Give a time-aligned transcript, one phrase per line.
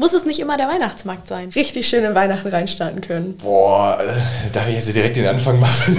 [0.00, 1.50] Muss es nicht immer der Weihnachtsmarkt sein?
[1.50, 3.36] Richtig schön in Weihnachten reinstarten können.
[3.36, 5.94] Boah, äh, darf ich jetzt direkt den Anfang machen?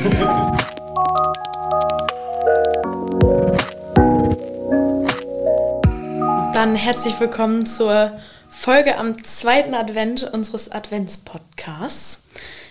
[6.55, 8.11] Dann herzlich willkommen zur
[8.49, 12.23] Folge am zweiten Advent unseres Adventspodcasts.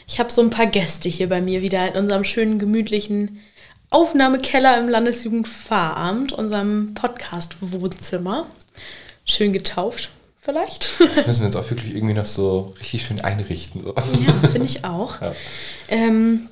[0.09, 3.39] Ich habe so ein paar Gäste hier bei mir wieder in unserem schönen, gemütlichen
[3.91, 8.47] Aufnahmekeller im Landesjugendpfarramt, unserem Podcast-Wohnzimmer.
[9.25, 10.11] Schön getauft,
[10.41, 10.91] vielleicht.
[11.15, 13.83] Das müssen wir jetzt auch wirklich irgendwie noch so richtig schön einrichten.
[13.83, 13.95] So.
[13.95, 15.21] Ja, finde ich auch.
[15.21, 15.33] Ja.
[15.89, 16.49] Ähm,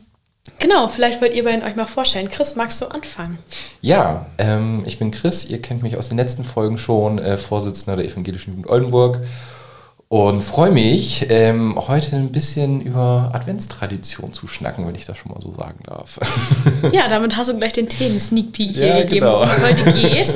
[0.59, 2.31] genau, vielleicht wollt ihr beiden euch mal vorstellen.
[2.31, 3.39] Chris, magst du anfangen?
[3.81, 5.47] Ja, ähm, ich bin Chris.
[5.47, 9.21] Ihr kennt mich aus den letzten Folgen schon, äh, Vorsitzender der Evangelischen Jugend Oldenburg
[10.11, 15.31] und freue mich, ähm, heute ein bisschen über Adventstradition zu schnacken, wenn ich das schon
[15.33, 16.19] mal so sagen darf.
[16.93, 19.41] Ja, damit hast du gleich den Themen-Sneak Peek hier ja, gegeben, genau.
[19.41, 20.35] worum es heute geht.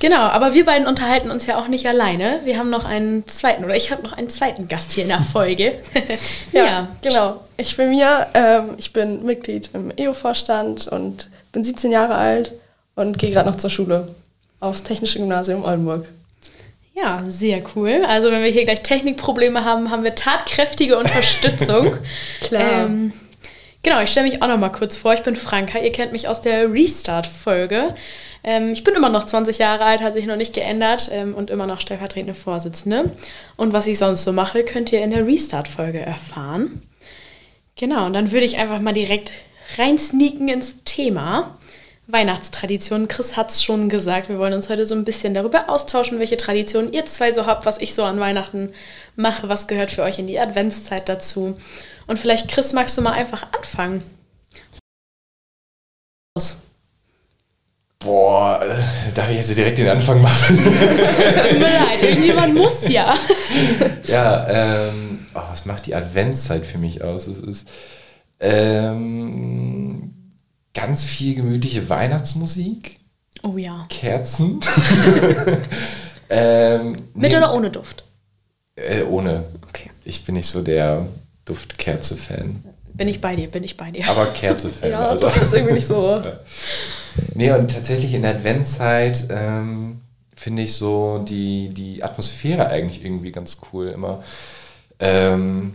[0.00, 2.40] Genau, aber wir beiden unterhalten uns ja auch nicht alleine.
[2.44, 5.20] Wir haben noch einen zweiten, oder ich habe noch einen zweiten Gast hier in der
[5.20, 5.74] Folge.
[6.52, 7.40] ja, ja, genau.
[7.56, 12.52] Ich bin Mia, ähm, ich bin Mitglied im EO-Vorstand und bin 17 Jahre alt
[12.96, 14.08] und gehe gerade noch zur Schule
[14.60, 16.08] aufs Technische Gymnasium Oldenburg.
[16.94, 18.04] Ja, sehr cool.
[18.06, 21.98] Also wenn wir hier gleich Technikprobleme haben, haben wir tatkräftige Unterstützung.
[22.40, 22.86] Klar.
[22.86, 23.12] Ähm,
[23.82, 25.12] genau, ich stelle mich auch noch mal kurz vor.
[25.12, 25.80] Ich bin Franka.
[25.80, 27.94] Ihr kennt mich aus der Restart-Folge.
[28.44, 31.50] Ähm, ich bin immer noch 20 Jahre alt, hat sich noch nicht geändert ähm, und
[31.50, 33.10] immer noch stellvertretende Vorsitzende.
[33.56, 36.82] Und was ich sonst so mache, könnt ihr in der Restart-Folge erfahren.
[37.76, 39.32] Genau, und dann würde ich einfach mal direkt
[39.78, 41.58] reinsneaken ins Thema.
[42.06, 43.08] Weihnachtstraditionen.
[43.08, 46.36] Chris hat es schon gesagt, wir wollen uns heute so ein bisschen darüber austauschen, welche
[46.36, 48.72] Traditionen ihr zwei so habt, was ich so an Weihnachten
[49.16, 51.56] mache, was gehört für euch in die Adventszeit dazu.
[52.06, 54.02] Und vielleicht, Chris, magst du mal einfach anfangen?
[58.00, 60.58] Boah, äh, darf ich jetzt direkt den Anfang machen?
[60.58, 63.14] Tut mir leid, irgendjemand muss ja.
[64.06, 67.26] Ja, ähm, oh, was macht die Adventszeit für mich aus?
[67.28, 67.66] Es ist
[68.40, 70.13] ähm,
[70.74, 73.00] ganz viel gemütliche Weihnachtsmusik.
[73.42, 73.86] Oh ja.
[73.88, 74.60] Kerzen.
[76.30, 78.04] ähm, Mit nee, oder ohne Duft?
[78.76, 79.44] Äh, ohne.
[79.68, 79.90] Okay.
[80.04, 81.06] Ich bin nicht so der
[81.44, 82.62] Duftkerze-Fan.
[82.94, 84.08] Bin ich bei dir, bin ich bei dir.
[84.08, 84.90] Aber Kerze-Fan.
[84.90, 85.26] ja, also.
[85.26, 86.22] Duft ist irgendwie nicht so.
[87.34, 90.00] nee, und tatsächlich in der Adventszeit ähm,
[90.34, 93.88] finde ich so die, die Atmosphäre eigentlich irgendwie ganz cool.
[93.88, 94.22] Immer
[94.98, 95.74] ähm,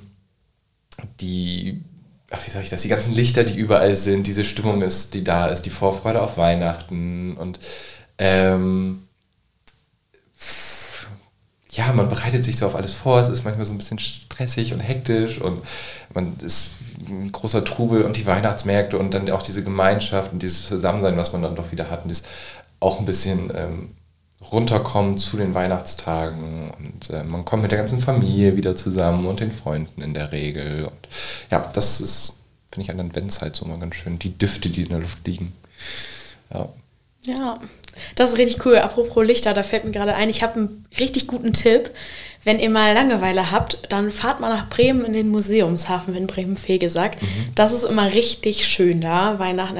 [1.21, 1.83] die
[2.31, 5.23] ach, wie sage ich das, die ganzen Lichter, die überall sind, diese Stimmung ist, die
[5.23, 7.59] da ist, die Vorfreude auf Weihnachten und
[8.17, 9.03] ähm,
[11.71, 14.73] ja, man bereitet sich so auf alles vor, es ist manchmal so ein bisschen stressig
[14.73, 15.63] und hektisch und
[16.13, 16.71] man ist
[17.07, 21.31] ein großer Trubel und die Weihnachtsmärkte und dann auch diese Gemeinschaft und dieses Zusammensein, was
[21.31, 22.23] man dann doch wieder hat und das
[22.79, 23.95] auch ein bisschen ähm,
[24.41, 29.39] runterkommen zu den Weihnachtstagen und äh, man kommt mit der ganzen Familie wieder zusammen und
[29.41, 30.85] den Freunden in der Regel.
[30.85, 31.07] Und
[31.51, 32.39] ja, das ist,
[32.71, 34.17] finde ich, an der Adventszeit so mal ganz schön.
[34.17, 35.53] Die Düfte, die in der Luft liegen.
[36.53, 36.69] Ja.
[37.21, 37.59] Ja,
[38.15, 38.77] das ist richtig cool.
[38.77, 41.91] Apropos Lichter, da fällt mir gerade ein, ich habe einen richtig guten Tipp
[42.43, 47.21] wenn ihr mal Langeweile habt, dann fahrt mal nach Bremen in den Museumshafen in Bremen-Fegesack.
[47.21, 47.27] Mhm.
[47.55, 49.77] Das ist immer richtig schön da, Weihnachten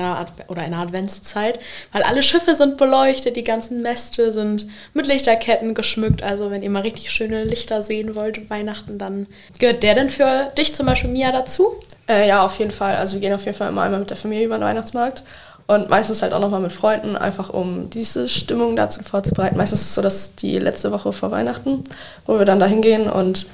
[0.47, 1.59] oder in der Adventszeit,
[1.93, 6.21] weil alle Schiffe sind beleuchtet, die ganzen Mäste sind mit Lichterketten geschmückt.
[6.21, 9.27] Also wenn ihr mal richtig schöne Lichter sehen wollt, Weihnachten, dann
[9.57, 11.75] gehört der denn für dich zum Beispiel Mia dazu?
[12.09, 12.97] Äh, ja, auf jeden Fall.
[12.97, 15.23] Also wir gehen auf jeden Fall immer einmal mit der Familie über den Weihnachtsmarkt.
[15.69, 19.55] Und meistens halt auch nochmal mit Freunden, einfach um diese Stimmung dazu vorzubereiten.
[19.55, 21.83] Meistens ist es so, dass die letzte Woche vor Weihnachten,
[22.25, 23.45] wo wir dann da hingehen und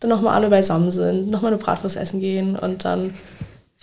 [0.00, 3.12] dann nochmal alle beisammen sind, nochmal eine Bratwurst essen gehen und dann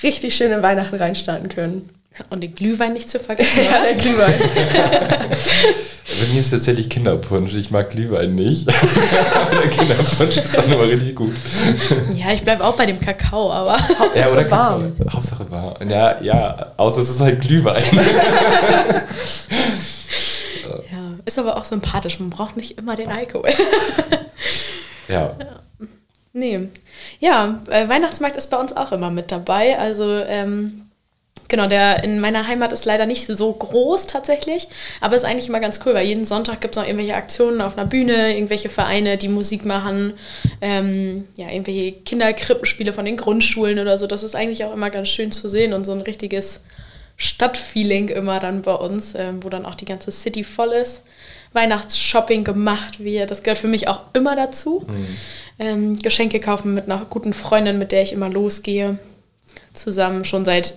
[0.02, 1.88] richtig schön in Weihnachten reinstarten können.
[2.32, 3.64] Und den Glühwein nicht zu vergessen.
[3.64, 4.34] ja, der Glühwein.
[6.20, 7.54] Bei mir ist tatsächlich Kinderpunsch.
[7.56, 8.70] Ich mag Glühwein nicht.
[8.70, 11.34] aber der Kinderpunsch ist dann immer richtig gut.
[12.14, 14.98] Ja, ich bleibe auch bei dem Kakao, aber Hauptsache ja, oder warm.
[14.98, 15.14] Kakao.
[15.14, 15.90] Hauptsache warm.
[15.90, 17.84] Ja, ja, außer es ist halt Glühwein.
[20.92, 22.20] ja, ist aber auch sympathisch.
[22.20, 23.50] Man braucht nicht immer den Alkohol.
[25.10, 25.36] ja.
[26.32, 26.70] Nee.
[27.20, 29.78] Ja, äh, Weihnachtsmarkt ist bei uns auch immer mit dabei.
[29.78, 30.85] Also ähm,
[31.48, 34.68] Genau, der in meiner Heimat ist leider nicht so groß tatsächlich,
[35.00, 37.78] aber ist eigentlich immer ganz cool, weil jeden Sonntag gibt es noch irgendwelche Aktionen auf
[37.78, 40.14] einer Bühne, irgendwelche Vereine, die Musik machen,
[40.62, 44.08] ähm, ja, irgendwelche Kinderkrippenspiele von den Grundschulen oder so.
[44.08, 46.62] Das ist eigentlich auch immer ganz schön zu sehen und so ein richtiges
[47.18, 51.04] Stadtfeeling immer dann bei uns, ähm, wo dann auch die ganze City voll ist.
[51.54, 54.86] Weihnachtsshopping gemacht wird, das gehört für mich auch immer dazu.
[54.88, 55.08] Mhm.
[55.58, 58.98] Ähm, Geschenke kaufen mit einer guten Freundin, mit der ich immer losgehe.
[59.74, 60.74] Zusammen schon seit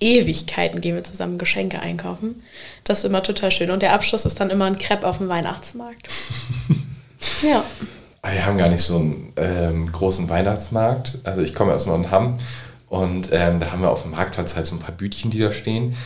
[0.00, 2.42] Ewigkeiten gehen wir zusammen Geschenke einkaufen.
[2.84, 3.70] Das ist immer total schön.
[3.70, 6.08] Und der Abschluss ist dann immer ein Crepe auf dem Weihnachtsmarkt.
[7.42, 7.62] ja.
[8.22, 11.18] Wir haben gar nicht so einen ähm, großen Weihnachtsmarkt.
[11.24, 12.38] Also ich komme aus Nordham
[12.88, 15.52] und ähm, da haben wir auf dem Marktplatz halt so ein paar Bütchen, die da
[15.52, 15.96] stehen.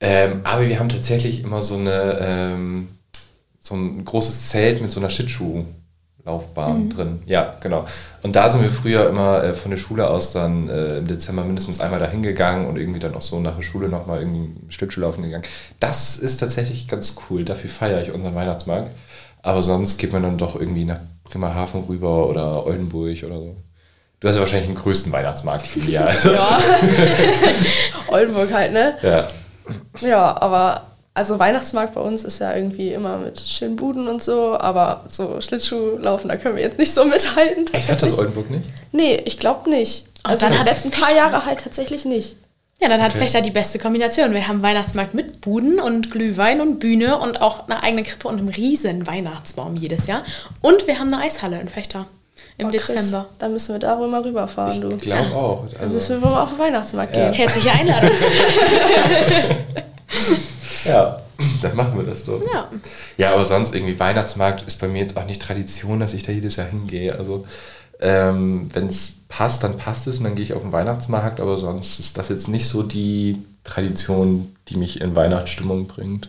[0.00, 2.88] Ähm, aber wir haben tatsächlich immer so eine ähm,
[3.60, 5.64] so ein großes Zelt mit so einer Schlittschuh.
[6.24, 6.90] Laufbahn mhm.
[6.90, 7.22] drin.
[7.26, 7.84] Ja, genau.
[8.22, 11.44] Und da sind wir früher immer äh, von der Schule aus dann äh, im Dezember
[11.44, 15.22] mindestens einmal dahin gegangen und irgendwie dann auch so nach der Schule nochmal irgendwie Schlittschuhlaufen
[15.22, 15.44] gegangen.
[15.80, 17.44] Das ist tatsächlich ganz cool.
[17.44, 18.90] Dafür feiere ich unseren Weihnachtsmarkt.
[19.42, 23.56] Aber sonst geht man dann doch irgendwie nach Bremerhaven rüber oder Oldenburg oder so.
[24.20, 26.06] Du hast ja wahrscheinlich den größten Weihnachtsmarkt hier.
[26.06, 26.32] Also.
[26.32, 26.58] ja.
[28.08, 28.94] Oldenburg halt, ne?
[29.02, 29.28] Ja.
[30.00, 34.58] Ja, aber also Weihnachtsmarkt bei uns ist ja irgendwie immer mit schönen Buden und so,
[34.58, 37.72] aber so Schlittschuhlaufen, da können wir jetzt nicht so mithalten.
[37.72, 38.64] Echt, hat das Oldenburg nicht?
[38.90, 40.06] Nee, ich glaube nicht.
[40.24, 42.36] Also in den letzten paar Jahre halt tatsächlich nicht.
[42.80, 43.20] Ja, dann hat okay.
[43.20, 44.32] Fechter die beste Kombination.
[44.32, 48.38] Wir haben Weihnachtsmarkt mit Buden und Glühwein und Bühne und auch eine eigene Krippe und
[48.38, 50.24] einem riesen Weihnachtsbaum jedes Jahr.
[50.60, 52.06] Und wir haben eine Eishalle in Fechter
[52.58, 53.26] im oh, Dezember.
[53.38, 54.90] Dann müssen wir da wohl mal rüberfahren, du.
[54.96, 55.62] Ich glaube auch.
[55.62, 57.26] Also dann müssen wir wohl mal auf den Weihnachtsmarkt ja.
[57.26, 57.34] gehen.
[57.34, 58.10] Herzliche Einladung.
[60.84, 61.20] Ja,
[61.62, 62.40] dann machen wir das doch.
[62.52, 62.68] Ja.
[63.16, 66.32] Ja, aber sonst irgendwie Weihnachtsmarkt ist bei mir jetzt auch nicht Tradition, dass ich da
[66.32, 67.16] jedes Jahr hingehe.
[67.18, 67.46] Also
[68.00, 71.58] ähm, wenn es passt, dann passt es und dann gehe ich auf den Weihnachtsmarkt, aber
[71.58, 76.28] sonst ist das jetzt nicht so die Tradition, die mich in Weihnachtsstimmung bringt.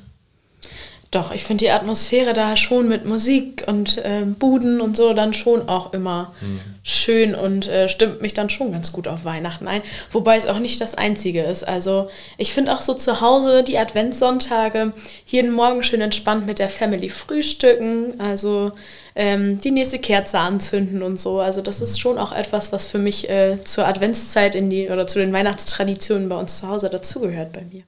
[1.12, 5.34] Doch, ich finde die Atmosphäre da schon mit Musik und äh, Buden und so dann
[5.34, 6.60] schon auch immer mhm.
[6.84, 9.81] schön und äh, stimmt mich dann schon ganz gut auf Weihnachten ein.
[10.12, 11.66] Wobei es auch nicht das Einzige ist.
[11.66, 14.92] Also ich finde auch so zu Hause die Adventssonntage
[15.25, 18.19] jeden Morgen schön entspannt mit der Family frühstücken.
[18.19, 18.74] Also
[19.16, 21.40] ähm, die nächste Kerze anzünden und so.
[21.40, 25.08] Also das ist schon auch etwas, was für mich äh, zur Adventszeit in die oder
[25.08, 27.84] zu den Weihnachtstraditionen bei uns zu Hause dazugehört bei mir.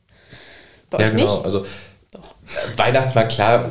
[0.90, 1.24] Bei ja, genau.
[1.24, 1.44] Nicht?
[1.44, 1.66] Also
[2.76, 3.70] Weihnachtsmarkt, klar,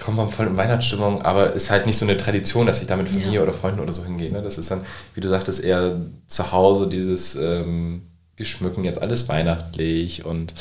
[0.00, 2.96] kommt man voll in Weihnachtsstimmung, aber ist halt nicht so eine Tradition, dass ich da
[2.96, 3.42] mit Familie ja.
[3.42, 4.32] oder Freunden oder so hingehe.
[4.32, 4.42] Ne?
[4.42, 4.80] Das ist dann,
[5.14, 8.02] wie du sagtest, eher zu Hause dieses ähm,
[8.36, 10.54] wir schmücken jetzt alles weihnachtlich und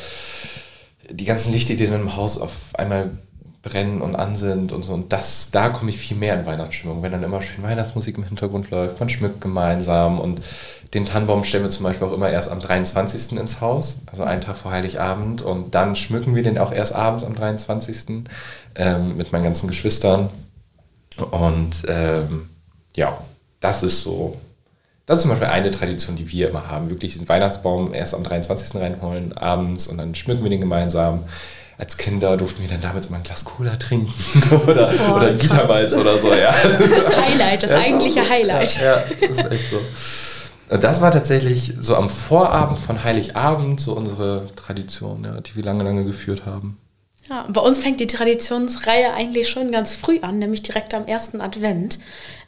[1.10, 3.10] die ganzen Lichter, die dann im Haus auf einmal
[3.62, 4.94] brennen und an sind und so.
[4.94, 8.26] Und das, da komme ich viel mehr in Weihnachtsstimmung, wenn dann immer schön Weihnachtsmusik im
[8.26, 10.42] Hintergrund läuft, man schmückt gemeinsam und
[10.94, 13.38] den Tannenbaum stellen wir zum Beispiel auch immer erst am 23.
[13.38, 15.42] ins Haus, also einen Tag vor Heiligabend.
[15.42, 18.26] Und dann schmücken wir den auch erst abends am 23.
[18.76, 20.30] Ähm, mit meinen ganzen Geschwistern.
[21.32, 22.50] Und ähm,
[22.96, 23.18] ja,
[23.60, 24.40] das ist so.
[25.06, 26.90] Das ist zum Beispiel eine Tradition, die wir immer haben.
[26.90, 28.80] Wirklich den Weihnachtsbaum erst am 23.
[28.80, 31.26] reinholen, abends und dann schmücken wir den gemeinsam
[31.76, 34.14] als Kinder durften wir dann damals mal ein Glas Cola trinken
[34.68, 36.32] oder, oh, oder Gittermalz oder so.
[36.32, 36.54] Ja.
[36.54, 38.30] Das Highlight, das ja, eigentliche.
[38.30, 38.80] Highlight.
[38.80, 39.82] Ja, ja, das ist echt so.
[40.74, 45.64] Und das war tatsächlich so am Vorabend von Heiligabend so unsere Tradition, ja, die wir
[45.64, 46.80] lange, lange geführt haben.
[47.30, 51.40] Ja, bei uns fängt die Traditionsreihe eigentlich schon ganz früh an, nämlich direkt am ersten
[51.40, 52.00] Advent.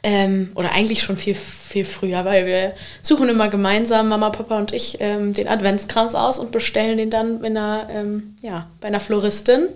[0.02, 4.72] Ähm, oder eigentlich schon viel, viel früher, weil wir suchen immer gemeinsam, Mama, Papa und
[4.72, 9.00] ich, ähm, den Adventskranz aus und bestellen den dann in einer, ähm, ja, bei einer
[9.00, 9.68] Floristin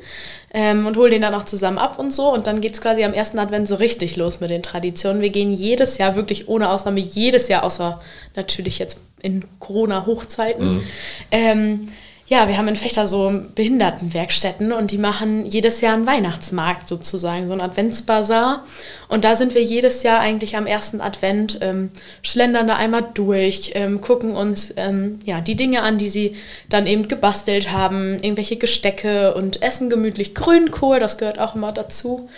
[0.52, 2.30] ähm, und holen den dann auch zusammen ab und so.
[2.30, 5.22] Und dann geht es quasi am ersten Advent so richtig los mit den Traditionen.
[5.22, 8.02] Wir gehen jedes Jahr, wirklich ohne Ausnahme, jedes Jahr, außer
[8.36, 10.74] natürlich jetzt in Corona-Hochzeiten.
[10.74, 10.82] Mhm
[11.30, 11.88] ähm,
[12.30, 17.48] ja, wir haben in Fechter so Behindertenwerkstätten und die machen jedes Jahr einen Weihnachtsmarkt sozusagen,
[17.48, 18.64] so einen Adventsbazar.
[19.08, 21.90] Und da sind wir jedes Jahr eigentlich am ersten Advent, ähm,
[22.22, 26.36] schlendern da einmal durch, ähm, gucken uns ähm, ja, die Dinge an, die sie
[26.68, 32.30] dann eben gebastelt haben, irgendwelche Gestecke und essen gemütlich Grünkohl, das gehört auch immer dazu.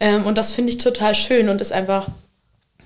[0.00, 2.08] Ähm, und das finde ich total schön und ist einfach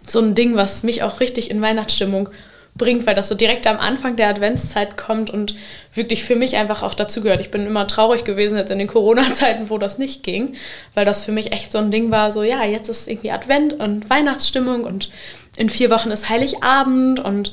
[0.05, 2.31] so ein Ding, was mich auch richtig in Weihnachtsstimmung
[2.79, 5.55] bringt, weil das so direkt am Anfang der Adventszeit kommt und
[5.93, 7.41] wirklich für mich einfach auch dazu gehört.
[7.41, 10.55] Ich bin immer traurig gewesen jetzt in den Corona-Zeiten, wo das nicht ging,
[10.95, 13.75] weil das für mich echt so ein Ding war, so ja, jetzt ist irgendwie Advent
[13.75, 15.11] und Weihnachtsstimmung und
[15.57, 17.53] in vier Wochen ist Heiligabend und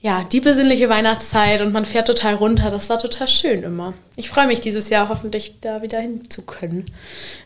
[0.00, 2.70] ja, die besinnliche Weihnachtszeit und man fährt total runter.
[2.70, 3.94] Das war total schön immer.
[4.16, 6.86] Ich freue mich dieses Jahr hoffentlich da wieder hin zu können.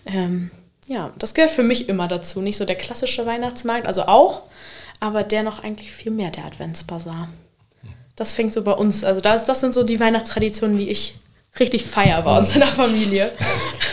[0.04, 0.50] Ähm,
[0.86, 2.40] ja, das gehört für mich immer dazu.
[2.40, 4.42] Nicht so der klassische Weihnachtsmarkt, also auch,
[5.00, 7.28] aber der noch eigentlich viel mehr, der Adventsbasar.
[8.16, 11.14] Das fängt so bei uns, also das, das sind so die Weihnachtstraditionen, die ich
[11.58, 13.32] richtig feier bei uns in der Familie.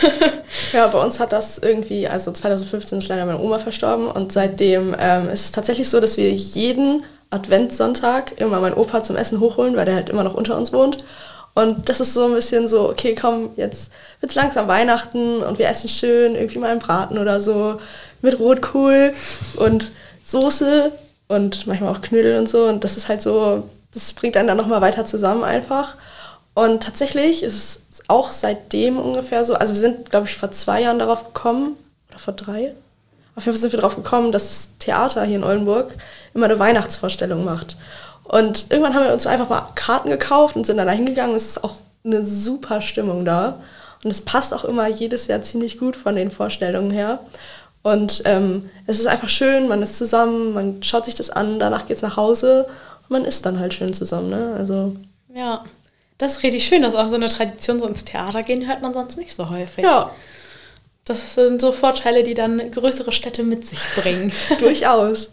[0.72, 4.94] ja, bei uns hat das irgendwie, also 2015 ist leider meine Oma verstorben und seitdem
[4.98, 9.76] ähm, ist es tatsächlich so, dass wir jeden Adventssonntag immer meinen Opa zum Essen hochholen,
[9.76, 10.98] weil der halt immer noch unter uns wohnt.
[11.54, 15.58] Und das ist so ein bisschen so, okay, komm, jetzt wird es langsam Weihnachten und
[15.58, 17.80] wir essen schön irgendwie mal einen Braten oder so
[18.22, 19.12] mit Rotkohl
[19.56, 19.90] und
[20.28, 20.92] Soße
[21.28, 22.64] und manchmal auch Knödel und so.
[22.64, 25.94] Und das ist halt so, das bringt einen dann nochmal weiter zusammen einfach.
[26.54, 30.82] Und tatsächlich ist es auch seitdem ungefähr so, also wir sind, glaube ich, vor zwei
[30.82, 31.76] Jahren darauf gekommen,
[32.10, 32.72] oder vor drei.
[33.36, 35.94] auf jeden Fall sind wir drauf gekommen, dass das Theater hier in Oldenburg
[36.34, 37.76] immer eine Weihnachtsvorstellung macht.
[38.24, 41.36] Und irgendwann haben wir uns einfach mal Karten gekauft und sind dann da hingegangen.
[41.36, 43.60] Es ist auch eine super Stimmung da.
[44.04, 47.20] Und es passt auch immer jedes Jahr ziemlich gut von den Vorstellungen her.
[47.88, 51.86] Und ähm, es ist einfach schön, man ist zusammen, man schaut sich das an, danach
[51.86, 52.66] geht es nach Hause
[53.02, 54.30] und man ist dann halt schön zusammen.
[54.30, 54.54] Ne?
[54.58, 54.94] Also,
[55.34, 55.64] Ja,
[56.18, 56.82] das ist richtig schön.
[56.82, 59.50] Das ist auch so eine Tradition, so ins Theater gehen hört man sonst nicht so
[59.50, 59.84] häufig.
[59.84, 60.10] ja,
[61.04, 64.32] Das sind so Vorteile, die dann größere Städte mit sich bringen.
[64.58, 65.30] durchaus.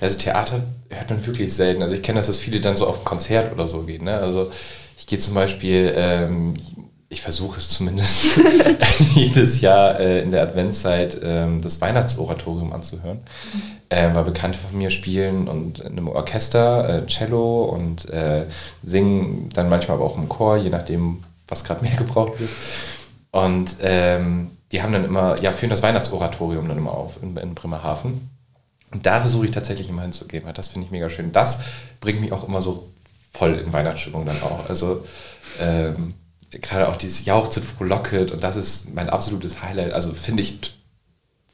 [0.00, 1.82] Also Theater hört man wirklich selten.
[1.82, 4.04] Also ich kenne das, dass viele dann so auf ein Konzert oder so gehen.
[4.04, 4.14] Ne?
[4.14, 4.50] Also
[4.98, 6.54] ich gehe zum Beispiel, ähm,
[7.12, 8.40] ich versuche es zumindest
[9.14, 13.20] jedes Jahr äh, in der Adventszeit ähm, das Weihnachtsoratorium anzuhören,
[13.90, 18.46] äh, weil Bekannte von mir spielen und in einem Orchester, äh, Cello und äh,
[18.82, 22.50] singen dann manchmal aber auch im Chor, je nachdem, was gerade mehr gebraucht wird.
[23.30, 27.54] Und ähm, die haben dann immer, ja, führen das Weihnachtsoratorium dann immer auf in, in
[27.54, 28.30] Bremerhaven.
[28.90, 31.30] Und da versuche ich tatsächlich immer hinzugehen, weil das finde ich mega schön.
[31.30, 31.60] Das
[32.00, 32.88] bringt mich auch immer so
[33.32, 34.68] voll in Weihnachtsstimmung dann auch.
[34.68, 35.04] Also
[35.60, 36.14] ähm,
[36.60, 39.92] gerade auch dieses Jauchzit frohlocket und das ist mein absolutes Highlight.
[39.92, 40.60] Also finde ich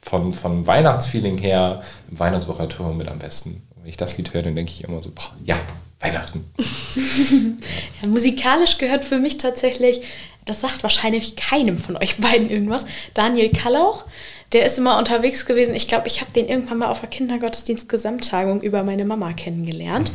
[0.01, 3.63] von, vom Weihnachtsfeeling her im Weihnachtsoratorium mit am besten.
[3.77, 5.57] Wenn ich das Lied höre, dann denke ich immer so, boah, ja,
[5.99, 6.45] Weihnachten.
[8.01, 10.01] Ja, musikalisch gehört für mich tatsächlich,
[10.45, 14.05] das sagt wahrscheinlich keinem von euch beiden irgendwas, Daniel Kallauch.
[14.51, 15.75] Der ist immer unterwegs gewesen.
[15.75, 20.11] Ich glaube, ich habe den irgendwann mal auf der Kindergottesdienst-Gesamttagung über meine Mama kennengelernt.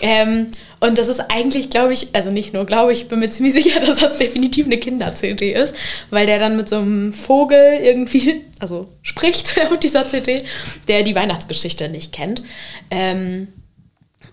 [0.00, 0.48] Ähm,
[0.80, 3.80] und das ist eigentlich, glaube ich, also nicht nur glaube ich, bin mir ziemlich sicher,
[3.86, 5.74] dass das definitiv eine Kinder-CD ist,
[6.10, 10.44] weil der dann mit so einem Vogel irgendwie, also spricht auf dieser CD,
[10.88, 12.42] der die Weihnachtsgeschichte nicht kennt.
[12.90, 13.48] Ähm,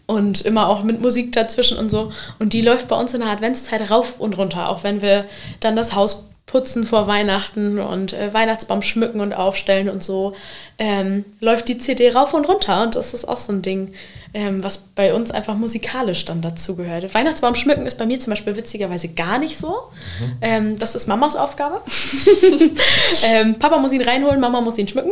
[0.05, 2.11] und immer auch mit Musik dazwischen und so.
[2.39, 5.25] Und die läuft bei uns in der Adventszeit rauf und runter, auch wenn wir
[5.59, 10.35] dann das Haus putzen vor Weihnachten und äh, Weihnachtsbaum schmücken und aufstellen und so,
[10.77, 12.83] ähm, läuft die CD rauf und runter.
[12.83, 13.93] Und das ist auch so ein Ding,
[14.33, 17.13] ähm, was bei uns einfach musikalisch dann dazu gehört.
[17.13, 19.75] Weihnachtsbaum schmücken ist bei mir zum Beispiel witzigerweise gar nicht so.
[20.41, 21.81] Ähm, das ist Mamas Aufgabe.
[23.27, 25.11] ähm, Papa muss ihn reinholen, Mama muss ihn schmücken.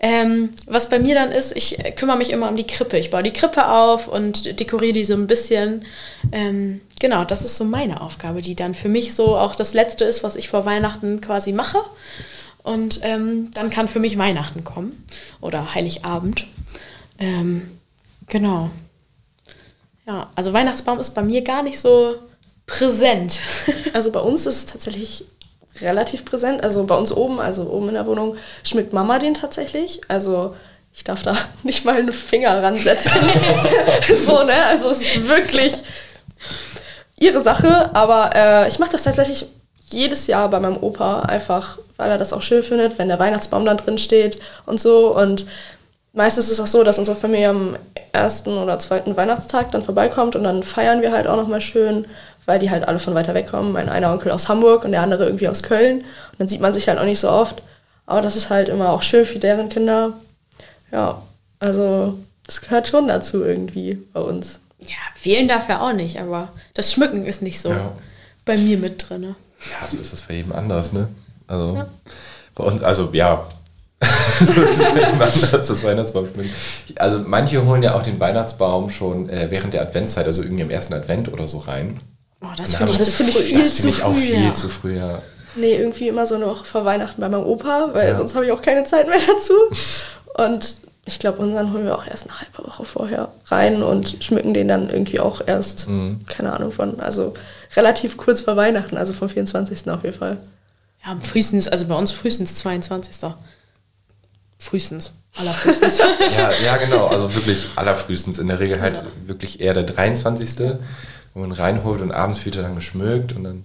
[0.00, 2.98] Ähm, was bei mir dann ist, ich kümmere mich immer um die Krippe.
[2.98, 5.84] Ich baue die Krippe auf und dekoriere die so ein bisschen.
[6.32, 10.04] Ähm, genau, das ist so meine Aufgabe, die dann für mich so auch das Letzte
[10.04, 11.78] ist, was ich vor Weihnachten quasi mache.
[12.64, 15.04] Und ähm, dann kann für mich Weihnachten kommen
[15.40, 16.44] oder Heiligabend.
[17.20, 17.77] Ähm,
[18.28, 18.70] genau.
[20.06, 22.16] Ja, also Weihnachtsbaum ist bei mir gar nicht so
[22.66, 23.40] präsent.
[23.94, 25.24] Also bei uns ist es tatsächlich
[25.80, 26.62] relativ präsent.
[26.62, 30.02] Also bei uns oben, also oben in der Wohnung, schmückt Mama den tatsächlich.
[30.08, 30.54] Also
[30.92, 33.12] ich darf da nicht mal einen Finger ransetzen.
[34.26, 34.64] so, ne?
[34.66, 35.74] Also es ist wirklich
[37.18, 39.46] ihre Sache, aber äh, ich mache das tatsächlich
[39.86, 43.64] jedes Jahr bei meinem Opa, einfach weil er das auch schön findet, wenn der Weihnachtsbaum
[43.64, 45.16] dann drin steht und so.
[45.16, 45.46] Und
[46.18, 47.76] meistens ist es auch so, dass unsere Familie am
[48.12, 52.06] ersten oder zweiten Weihnachtstag dann vorbeikommt und dann feiern wir halt auch nochmal schön,
[52.44, 53.72] weil die halt alle von weiter weg kommen.
[53.72, 55.98] Mein einer Onkel aus Hamburg und der andere irgendwie aus Köln.
[56.00, 57.62] Und dann sieht man sich halt auch nicht so oft.
[58.06, 60.14] Aber das ist halt immer auch schön für deren Kinder.
[60.90, 61.22] Ja,
[61.60, 64.60] also das gehört schon dazu irgendwie bei uns.
[64.80, 67.92] Ja, wählen darf er auch nicht, aber das Schmücken ist nicht so Ja.
[68.44, 69.22] bei mir mit drin.
[69.70, 71.08] Ja, so ist das bei jedem anders, ne?
[71.46, 71.84] Also
[72.54, 73.46] bei uns, also ja.
[74.00, 76.52] Das das Weihnachtsbaum schmücken.
[76.96, 80.70] Also manche holen ja auch den Weihnachtsbaum schon äh, während der Adventszeit, also irgendwie im
[80.70, 82.00] ersten Advent oder so rein.
[82.40, 83.42] Oh, das finde ich, haben das wir- finde ich früh.
[83.44, 84.20] viel das zu finde ich auch früh.
[84.20, 84.54] viel ja.
[84.54, 85.22] zu früh, ja.
[85.56, 88.16] Nee, irgendwie immer so eine Woche vor Weihnachten bei meinem Opa, weil Ja.
[88.16, 89.54] sonst habe ich auch keine Zeit mehr dazu.
[90.34, 94.54] Und ich glaube, unseren holen wir auch erst eine halbe Woche vorher rein und schmücken
[94.54, 96.20] den dann irgendwie auch erst, Mhm.
[96.28, 97.34] keine Ahnung von, also
[97.74, 99.90] relativ kurz vor Weihnachten, also vom 24.
[99.90, 100.36] auf jeden Fall.
[101.04, 103.16] Ja, frühestens, also bei uns frühestens 22.
[104.58, 105.12] Frühestens.
[105.36, 105.98] Allerfrühestens.
[106.38, 106.50] ja.
[106.64, 108.38] Ja, genau, also wirklich allerfrühestens.
[108.38, 110.76] In der Regel halt wirklich eher der 23.,
[111.34, 113.64] wo man reinholt und abends wird er dann geschmückt und dann,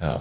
[0.00, 0.20] ja.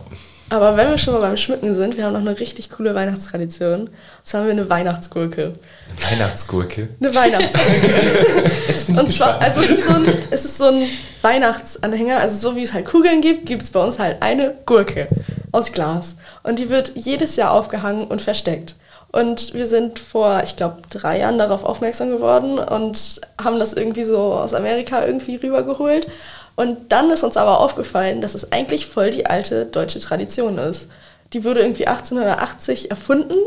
[0.49, 3.87] Aber wenn wir schon mal beim Schmücken sind, wir haben noch eine richtig coole Weihnachtstradition.
[3.87, 3.89] Und
[4.21, 5.53] zwar haben wir eine Weihnachtsgurke.
[5.89, 6.89] Eine Weihnachtsgurke.
[6.99, 8.51] Eine Weihnachtsgurke.
[8.67, 9.57] Jetzt bin ich Und zwar, gespannt.
[9.57, 10.89] also es ist, so ein, es ist so ein
[11.23, 15.07] Weihnachtsanhänger, also so wie es halt Kugeln gibt, gibt es bei uns halt eine Gurke
[15.51, 16.17] aus Glas.
[16.43, 18.75] Und die wird jedes Jahr aufgehangen und versteckt.
[19.13, 24.05] Und wir sind vor, ich glaube, drei Jahren darauf aufmerksam geworden und haben das irgendwie
[24.05, 26.07] so aus Amerika irgendwie rübergeholt.
[26.55, 30.89] Und dann ist uns aber aufgefallen, dass es eigentlich voll die alte deutsche Tradition ist.
[31.31, 33.37] Die wurde irgendwie 1880 erfunden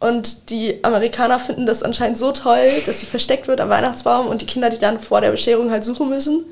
[0.00, 4.42] und die Amerikaner finden das anscheinend so toll, dass sie versteckt wird am Weihnachtsbaum und
[4.42, 6.44] die Kinder, die dann vor der Bescherung halt suchen müssen,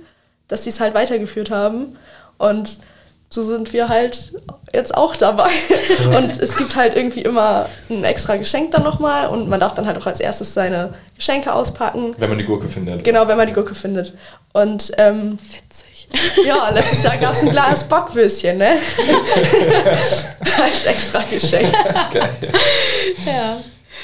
[0.49, 1.99] dass sie es halt weitergeführt haben.
[2.38, 2.78] Und
[3.31, 4.33] so sind wir halt
[4.73, 5.50] jetzt auch dabei.
[6.07, 9.87] Und es gibt halt irgendwie immer ein extra Geschenk dann nochmal und man darf dann
[9.87, 12.14] halt auch als erstes seine Geschenke auspacken.
[12.19, 13.04] Wenn man die Gurke findet.
[13.04, 14.12] Genau, wenn man die Gurke findet.
[14.52, 16.09] Und ähm, Witzig.
[16.47, 18.76] ja, letztes Jahr gab es ein Glas Bockwürstchen, ne?
[20.62, 21.73] als extra Geschenk.
[22.12, 22.31] Geil.
[23.26, 23.57] Ja.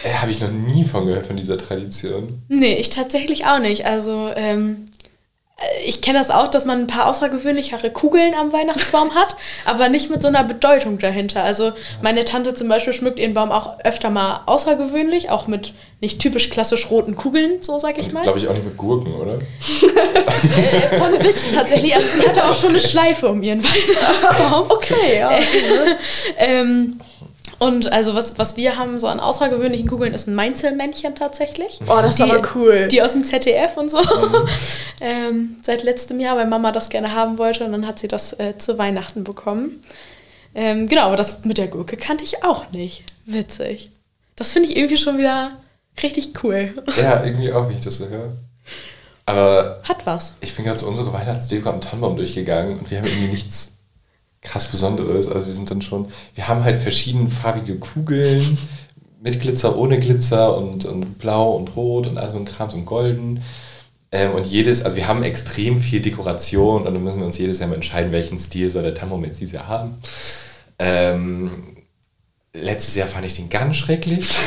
[0.02, 2.42] Äh, Habe ich noch nie von gehört, von dieser Tradition.
[2.48, 3.86] Nee, ich tatsächlich auch nicht.
[3.86, 4.86] Also, ähm,
[5.84, 9.36] ich kenne das auch, dass man ein paar außergewöhnlichere Kugeln am Weihnachtsbaum hat,
[9.66, 11.44] aber nicht mit so einer Bedeutung dahinter.
[11.44, 16.18] Also meine Tante zum Beispiel schmückt ihren Baum auch öfter mal außergewöhnlich, auch mit nicht
[16.18, 18.22] typisch klassisch roten Kugeln, so sag ich mal.
[18.22, 19.34] Glaube ich auch nicht mit Gurken, oder?
[19.34, 21.94] Äh, von bis tatsächlich.
[21.94, 24.70] Also sie hatte auch schon eine Schleife um ihren Weihnachtsbaum.
[24.80, 25.30] Okay, ja.
[26.38, 27.00] ähm,
[27.60, 31.78] und also was, was wir haben so an außergewöhnlichen Kugeln ist ein Mainzelmännchen tatsächlich.
[31.86, 32.88] Boah, das ist Die- aber cool.
[32.88, 33.98] Die aus dem ZDF und so.
[35.00, 38.32] ähm, seit letztem Jahr, weil Mama das gerne haben wollte und dann hat sie das
[38.40, 39.82] äh, zu Weihnachten bekommen.
[40.54, 43.04] Ähm, genau, aber das mit der Gurke kannte ich auch nicht.
[43.26, 43.90] Witzig.
[44.36, 45.52] Das finde ich irgendwie schon wieder
[46.02, 46.72] richtig cool.
[47.00, 48.32] Ja, irgendwie auch, wie ich das so höre.
[49.26, 50.32] Aber Hat was.
[50.40, 53.72] ich bin gerade so unsere Weihnachtsdeko am Tannenbaum durchgegangen und wir haben irgendwie nichts
[54.42, 55.28] krass Besonderes.
[55.28, 58.58] Also wir sind dann schon, wir haben halt verschiedenfarbige Kugeln
[59.20, 62.76] mit Glitzer, ohne Glitzer und, und blau und rot und all so ein Kram, so
[62.76, 63.42] ein golden.
[64.12, 67.60] Ähm, und jedes, also wir haben extrem viel Dekoration und dann müssen wir uns jedes
[67.60, 68.94] Jahr mal entscheiden, welchen Stil soll der
[69.24, 69.94] jetzt dieses Jahr haben.
[70.78, 71.50] Ähm,
[72.52, 74.28] letztes Jahr fand ich den ganz schrecklich.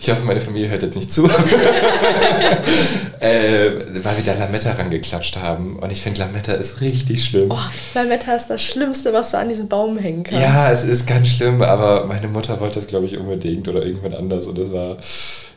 [0.00, 1.26] Ich hoffe, meine Familie hört jetzt nicht zu.
[3.20, 3.70] äh,
[4.02, 5.78] weil wir da Lametta rangeklatscht haben.
[5.78, 7.52] Und ich finde, Lametta ist richtig schlimm.
[7.52, 7.58] Oh,
[7.94, 10.40] Lametta ist das Schlimmste, was du an diesem Baum hängen kannst.
[10.40, 14.14] Ja, es ist ganz schlimm, aber meine Mutter wollte das, glaube ich, unbedingt oder irgendwann
[14.14, 14.46] anders.
[14.48, 14.96] Und das war,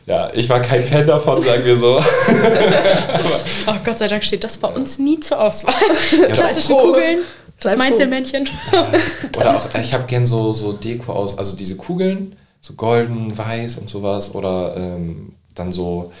[0.06, 2.00] ja, ich war kein Fan davon, sagen wir so.
[3.68, 5.74] Oh Gott sei Dank steht das bei uns nie zur Auswahl.
[6.20, 6.72] Ja, Klassische.
[6.72, 7.18] Kugeln,
[7.60, 7.84] das Sei froh.
[7.84, 8.48] Mainzelmännchen.
[9.36, 13.76] Oder auch, ich habe gern so, so Deko aus, also diese Kugeln, so golden, weiß
[13.76, 14.34] und sowas.
[14.34, 16.12] Oder ähm, dann so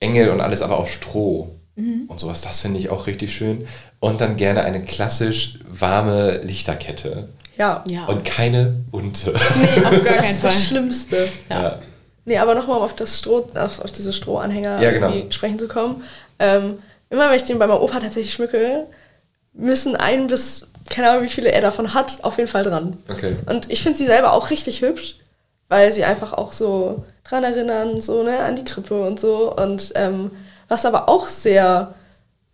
[0.00, 2.40] Engel und alles, aber auf Stroh und sowas.
[2.40, 3.66] Das finde ich auch richtig schön.
[4.00, 7.28] Und dann gerne eine klassisch warme Lichterkette.
[7.58, 7.84] Ja.
[7.86, 8.06] Ja.
[8.06, 9.34] Und keine bunte.
[9.60, 10.50] Nee, auf gar Das keinen ist Fall.
[10.50, 11.28] das Schlimmste.
[11.50, 11.78] Ja.
[12.24, 15.08] Nee, aber nochmal um auf das Stroh, auf, auf diese Strohanhänger Ja, genau.
[15.10, 16.02] irgendwie sprechen zu kommen.
[16.38, 16.78] Ähm,
[17.10, 18.86] immer wenn ich den bei meinem Opa tatsächlich schmücke,
[19.56, 22.96] müssen ein bis, keine Ahnung, wie viele er davon hat, auf jeden Fall dran.
[23.08, 23.36] Okay.
[23.46, 25.16] Und ich finde sie selber auch richtig hübsch,
[25.68, 29.54] weil sie einfach auch so dran erinnern, so, ne, an die Krippe und so.
[29.54, 30.30] Und ähm,
[30.68, 31.94] was aber auch sehr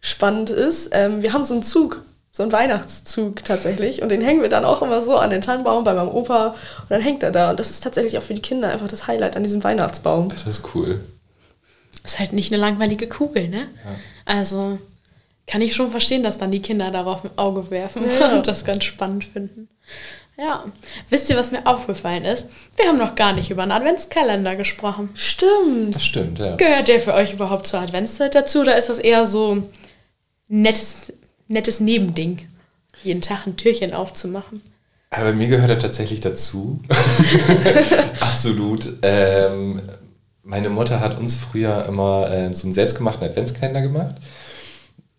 [0.01, 4.03] spannend ist, ähm, wir haben so einen Zug, so einen Weihnachtszug tatsächlich.
[4.03, 6.49] Und den hängen wir dann auch immer so an den Tannenbaum bei meinem Opa.
[6.49, 7.51] Und dann hängt er da.
[7.51, 10.31] Und das ist tatsächlich auch für die Kinder einfach das Highlight an diesem Weihnachtsbaum.
[10.31, 11.01] Das ist cool.
[12.05, 13.69] Ist halt nicht eine langweilige Kugel, ne?
[14.25, 14.79] Also
[15.47, 18.33] kann ich schon verstehen, dass dann die Kinder darauf ein Auge werfen Ja.
[18.37, 19.69] und das ganz spannend finden.
[20.39, 20.65] Ja.
[21.11, 22.49] Wisst ihr, was mir aufgefallen ist?
[22.77, 25.11] Wir haben noch gar nicht über einen Adventskalender gesprochen.
[25.15, 25.95] Stimmt.
[25.95, 26.57] Das stimmt, ja.
[26.57, 29.69] Gehört der für euch überhaupt zur Adventszeit dazu oder ist das eher so
[30.49, 31.13] nettes,
[31.49, 32.49] nettes Nebending?
[33.03, 34.63] Jeden Tag ein Türchen aufzumachen.
[35.11, 36.81] Aber mir gehört er tatsächlich dazu.
[38.21, 38.95] Absolut.
[39.03, 39.83] Ähm,
[40.43, 44.15] meine Mutter hat uns früher immer äh, so einen selbstgemachten Adventskalender gemacht.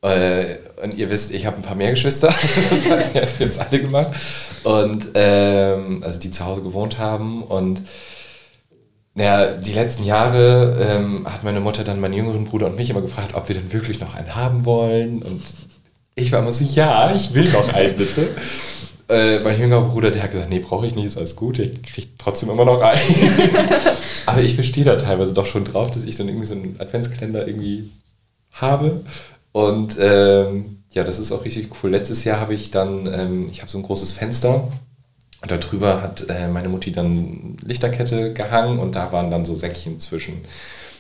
[0.04, 2.28] Äh, und ihr wisst, ich habe ein paar mehr Geschwister.
[2.90, 4.10] das sie hat für uns alle gemacht.
[4.64, 7.42] Und ähm, also die zu Hause gewohnt haben.
[7.42, 7.82] Und
[9.16, 13.02] naja, die letzten Jahre ähm, hat meine Mutter dann meinen jüngeren Bruder und mich immer
[13.02, 15.22] gefragt, ob wir denn wirklich noch einen haben wollen.
[15.22, 15.42] Und
[16.16, 18.30] ich war immer so, ja, ich will noch einen, bitte.
[19.08, 21.82] Äh, mein jüngerer Bruder, der hat gesagt, nee, brauche ich nicht, ist alles gut, ich
[21.84, 23.00] kriege trotzdem immer noch einen.
[24.26, 27.46] Aber ich bestehe da teilweise doch schon drauf, dass ich dann irgendwie so einen Adventskalender
[27.48, 27.90] irgendwie
[28.54, 29.02] habe.
[29.54, 31.92] Und ähm, ja, das ist auch richtig cool.
[31.92, 34.68] Letztes Jahr habe ich dann, ähm, ich habe so ein großes Fenster
[35.42, 39.56] und da drüber hat äh, meine Mutti dann Lichterkette gehangen und da waren dann so
[39.56, 40.44] Säckchen zwischen.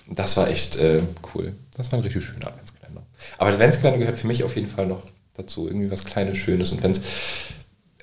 [0.09, 1.01] Das war echt äh,
[1.33, 1.53] cool.
[1.75, 3.03] Das war ein richtig schöner Adventskalender.
[3.37, 5.01] Aber Adventskalender gehört für mich auf jeden Fall noch
[5.33, 5.67] dazu.
[5.67, 6.71] Irgendwie was Kleines, Schönes.
[6.71, 7.01] Und wenn es,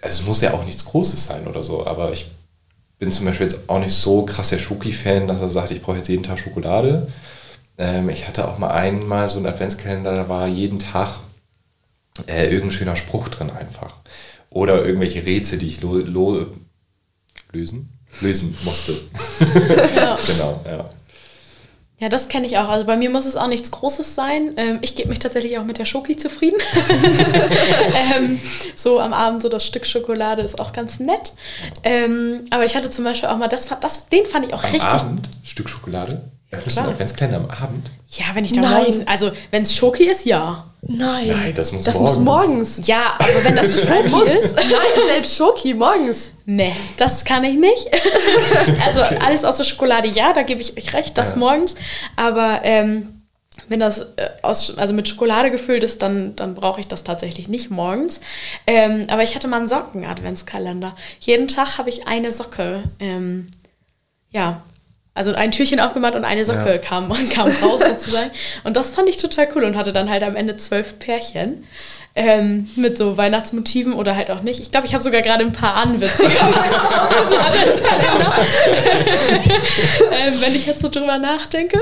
[0.02, 2.30] also es muss ja auch nichts Großes sein oder so, aber ich
[2.98, 5.98] bin zum Beispiel jetzt auch nicht so krass der Schoki-Fan, dass er sagt, ich brauche
[5.98, 7.06] jetzt jeden Tag Schokolade.
[7.80, 11.20] Ähm, ich hatte auch mal einmal so einen Adventskalender, da war jeden Tag
[12.26, 13.94] äh, irgendein schöner Spruch drin einfach.
[14.50, 16.28] Oder irgendwelche Rätsel, die ich lösen?
[18.20, 18.92] lösen musste.
[19.96, 20.18] Ja.
[20.26, 20.90] genau, ja.
[21.98, 22.68] Ja, das kenne ich auch.
[22.68, 24.52] Also bei mir muss es auch nichts Großes sein.
[24.56, 26.58] Ähm, ich gebe mich tatsächlich auch mit der Schoki zufrieden.
[28.16, 28.40] ähm,
[28.74, 31.32] so am Abend so das Stück Schokolade ist auch ganz nett.
[31.82, 34.70] Ähm, aber ich hatte zum Beispiel auch mal, das, das, den fand ich auch Am
[34.70, 34.90] richtig.
[34.90, 36.22] Abend Stück Schokolade.
[36.52, 37.90] Öffnest du einen Adventskalender am Abend?
[38.08, 38.72] Ja, wenn ich da Nein.
[38.82, 40.64] morgens, also wenn es Schoki ist, ja.
[40.82, 41.28] Nein.
[41.28, 42.16] Nein, das muss das morgens.
[42.16, 42.86] muss morgens.
[42.86, 44.66] Ja, aber wenn das Schoki ist, Nein,
[45.08, 46.32] selbst Schoki morgens.
[46.46, 47.88] nee, das kann ich nicht.
[48.84, 51.36] also alles aus der Schokolade, ja, da gebe ich euch recht, das Ja.
[51.36, 51.76] morgens.
[52.16, 53.22] Aber ähm,
[53.68, 57.46] wenn das äh, aus, also mit Schokolade gefüllt ist, dann, dann brauche ich das tatsächlich
[57.46, 58.20] nicht morgens.
[58.66, 60.96] Ähm, aber ich hatte mal einen Socken-Adventskalender.
[61.20, 62.82] Jeden Tag habe ich eine Socke.
[62.98, 63.50] Ähm,
[64.32, 64.62] ja,
[65.20, 66.78] also ein Türchen aufgemacht und eine Socke Ja.
[66.78, 68.30] kam, kam raus sozusagen.
[68.64, 71.66] Und das fand ich total cool und hatte dann halt am Ende zwölf Pärchen.
[72.16, 74.58] Ähm, mit so Weihnachtsmotiven oder halt auch nicht.
[74.58, 76.40] Ich glaube, ich habe sogar gerade ein paar an, witzigerweise,
[77.02, 78.34] aus diesem Adventskalender.
[80.12, 81.80] ähm, wenn ich jetzt so drüber nachdenke.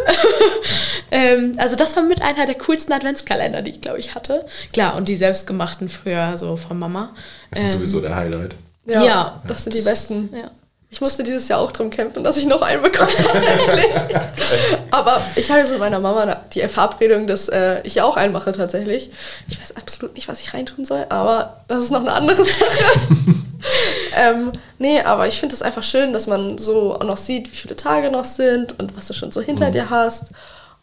[1.10, 4.44] ähm, also das war mit einer der coolsten Adventskalender, die ich, glaube ich, hatte.
[4.74, 7.14] Klar, und die selbstgemachten früher so von Mama.
[7.50, 8.54] Das ist sowieso der Highlight.
[8.84, 9.42] Ja, Ja.
[9.46, 10.28] das sind die besten.
[10.34, 10.50] Ja.
[10.90, 13.94] Ich musste dieses Jahr auch drum kämpfen, dass ich noch einen bekomme tatsächlich.
[14.90, 18.52] Aber ich habe so mit meiner Mama die Verabredung, dass äh, ich auch einen mache
[18.52, 19.10] tatsächlich.
[19.48, 22.84] Ich weiß absolut nicht, was ich reintun soll, aber das ist noch eine andere Sache.
[24.16, 27.56] ähm, nee, aber ich finde es einfach schön, dass man so auch noch sieht, wie
[27.56, 30.30] viele Tage noch sind und was du schon so hinter dir hast.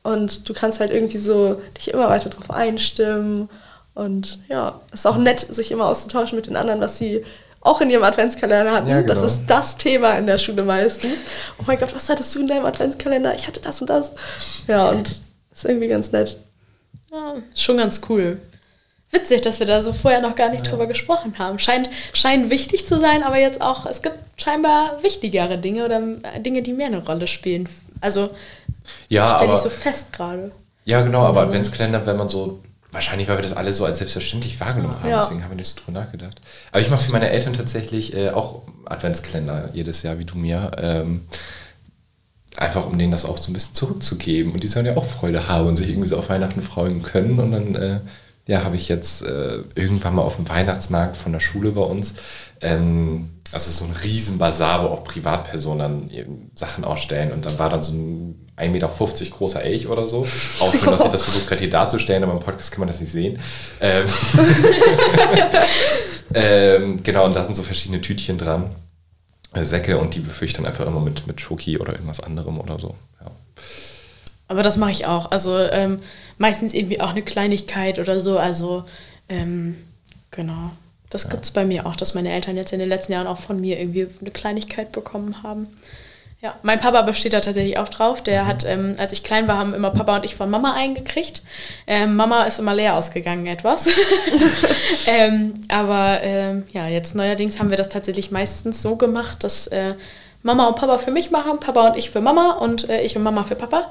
[0.04, 3.50] Und du kannst halt irgendwie so dich immer weiter drauf einstimmen.
[3.96, 7.26] Und ja, es ist auch nett, sich immer auszutauschen mit den anderen, was sie
[7.66, 8.90] auch in ihrem Adventskalender hatten.
[8.90, 9.26] Ja, Das genau.
[9.26, 11.20] ist das Thema in der Schule meistens.
[11.60, 13.34] Oh mein Gott, was hattest du in deinem Adventskalender?
[13.36, 14.12] Ich hatte das und das.
[14.68, 15.20] Ja, und
[15.54, 16.38] ist irgendwie ganz nett.
[17.12, 18.38] Ja, schon ganz cool.
[19.12, 21.58] Witzig, dass wir da so vorher noch gar nicht drüber gesprochen haben.
[21.60, 26.02] Scheint, scheint wichtig zu sein, aber jetzt auch, es gibt scheinbar wichtigere Dinge oder
[26.40, 27.70] Dinge, die mehr eine Rolle spielen.
[28.02, 28.30] Also
[29.08, 30.52] Ja, stelle ich so fest gerade.
[30.84, 32.60] ja genau, aber Adventskalender, wenn man so,
[32.96, 35.22] wahrscheinlich, weil wir das alle so als selbstverständlich wahrgenommen haben, Ja.
[35.22, 36.42] deswegen haben wir nicht so drüber nachgedacht.
[36.72, 40.72] Aber ich mache für meine Eltern tatsächlich äh, auch Adventskalender jedes Jahr, wie du mir.
[40.78, 41.22] Ähm,
[42.58, 44.52] einfach um denen das auch so ein bisschen zurückzugeben.
[44.54, 47.40] Und die sollen ja auch Freude haben und sich irgendwie so auf Weihnachten freuen können.
[47.40, 48.00] Und dann äh,
[48.48, 52.16] ja, habe ich jetzt äh, irgendwann mal auf dem Weihnachtsmarkt von der Schule bei uns,
[52.62, 53.30] ähm,
[53.68, 57.32] ist so ein riesen Bazar, wo auch Privatpersonen dann eben Sachen ausstellen.
[57.32, 58.90] Und dann war dann so ein 1,50 Meter
[59.32, 60.26] großer Elch oder so.
[60.60, 63.00] Auch schon, dass ich das versuche gerade hier darzustellen, aber im Podcast kann man das
[63.00, 63.40] nicht sehen.
[63.82, 64.06] Ähm,
[66.34, 68.70] ähm, genau, und da sind so verschiedene Tütchen dran.
[69.54, 72.60] äh, Säcke und die befüllt ich dann einfach immer mit, mit Schoki oder irgendwas anderem
[72.60, 72.96] oder so.
[73.22, 73.32] Ja.
[74.48, 75.32] Aber das mache ich auch.
[75.32, 76.00] Also ähm,
[76.38, 78.38] meistens irgendwie auch eine Kleinigkeit oder so.
[78.38, 78.86] Also
[79.30, 79.76] ähm,
[80.32, 80.72] genau.
[81.16, 83.38] Das gibt es bei mir auch, dass meine Eltern jetzt in den letzten Jahren auch
[83.38, 85.68] von mir irgendwie eine Kleinigkeit bekommen haben.
[86.42, 88.22] Ja, mein Papa besteht da tatsächlich auch drauf.
[88.22, 91.42] Der hat, ähm, als ich klein war, haben immer Papa und ich von Mama eingekriegt.
[91.88, 93.88] Ähm, Mama ist immer leer ausgegangen etwas.
[95.08, 99.94] ähm, aber ähm, ja, jetzt neuerdings haben wir das tatsächlich meistens so gemacht, dass äh,
[100.44, 103.24] Mama und Papa für mich machen, Papa und ich für Mama und äh, ich und
[103.24, 103.90] Mama für Papa.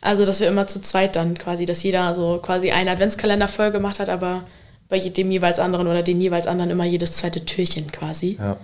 [0.00, 3.70] Also, dass wir immer zu zweit dann quasi, dass jeder so quasi einen Adventskalender voll
[3.70, 4.44] gemacht hat, aber
[4.88, 8.56] bei dem jeweils anderen oder den jeweils anderen immer jedes zweite Türchen quasi Ja.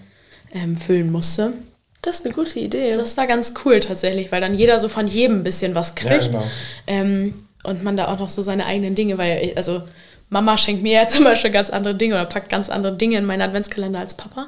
[0.54, 1.52] ähm, füllen musste.
[2.02, 2.92] Das ist eine gute Idee.
[2.96, 6.26] Das war ganz cool tatsächlich, weil dann jeder so von jedem ein bisschen was kriegt.
[6.28, 6.44] genau.
[6.86, 9.82] ähm, und man da auch noch so seine eigenen Dinge, weil, ich- also
[10.30, 13.26] Mama schenkt mir ja zum Beispiel ganz andere Dinge oder packt ganz andere Dinge in
[13.26, 14.46] meinen Adventskalender als Papa.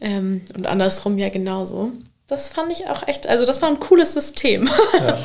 [0.00, 1.92] Ähm, und andersrum ja genauso.
[2.28, 4.70] Das fand ich auch echt, also das war ein cooles System.
[5.00, 5.18] Ja.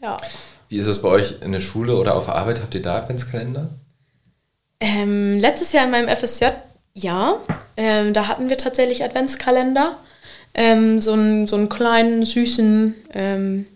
[0.00, 0.16] ja.
[0.70, 2.60] Wie ist es bei euch in der Schule oder auf der Arbeit?
[2.60, 3.68] Habt ihr da Adventskalender?
[4.80, 6.46] Ähm, letztes Jahr in meinem FSJ,
[6.94, 7.36] ja.
[7.76, 9.96] Ähm, da hatten wir tatsächlich Adventskalender.
[10.54, 12.94] Ähm, so, einen, so einen kleinen, süßen.
[13.14, 13.66] Ähm,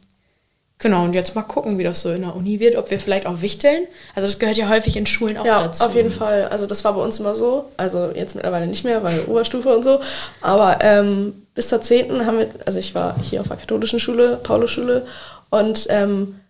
[0.78, 2.76] genau, und jetzt mal gucken, wie das so in der Uni wird.
[2.76, 3.86] Ob wir vielleicht auch wichteln.
[4.14, 5.84] Also, das gehört ja häufig in Schulen auch Ja, dazu.
[5.84, 6.48] auf jeden Fall.
[6.48, 7.66] Also das war bei uns immer so.
[7.76, 10.00] Also jetzt mittlerweile nicht mehr, weil Oberstufe und so.
[10.40, 12.26] Aber ähm, bis zur 10.
[12.26, 15.06] haben wir, also ich war hier auf der katholischen Schule, Paulusschule,
[15.50, 16.40] und ähm,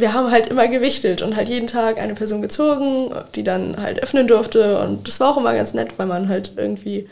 [0.00, 4.02] wir haben halt immer gewichtelt und halt jeden Tag eine Person gezogen, die dann halt
[4.02, 4.78] öffnen durfte.
[4.80, 7.08] Und das war auch immer ganz nett, weil man halt irgendwie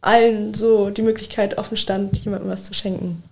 [0.00, 3.22] allen so die Möglichkeit offen stand, jemandem was zu schenken.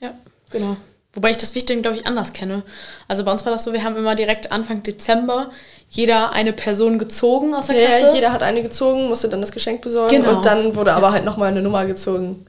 [0.00, 0.12] Ja,
[0.50, 0.76] genau.
[1.14, 2.62] Wobei ich das Wichteln, glaube ich, anders kenne.
[3.06, 5.50] Also bei uns war das so, wir haben immer direkt Anfang Dezember
[5.90, 8.06] jeder eine Person gezogen aus der Ja, Klasse.
[8.06, 10.36] ja, jeder hat eine gezogen, musste dann das Geschenk besorgen Genau.
[10.36, 12.46] und dann wurde aber halt nochmal eine Nummer gezogen,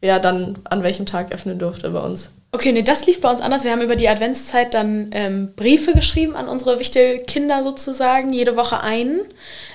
[0.00, 2.30] wer dann an welchem Tag öffnen durfte bei uns.
[2.52, 3.62] Okay, nee, das lief bei uns anders.
[3.62, 8.80] Wir haben über die Adventszeit dann ähm, Briefe geschrieben an unsere Wichtelkinder sozusagen, jede Woche
[8.80, 9.20] einen.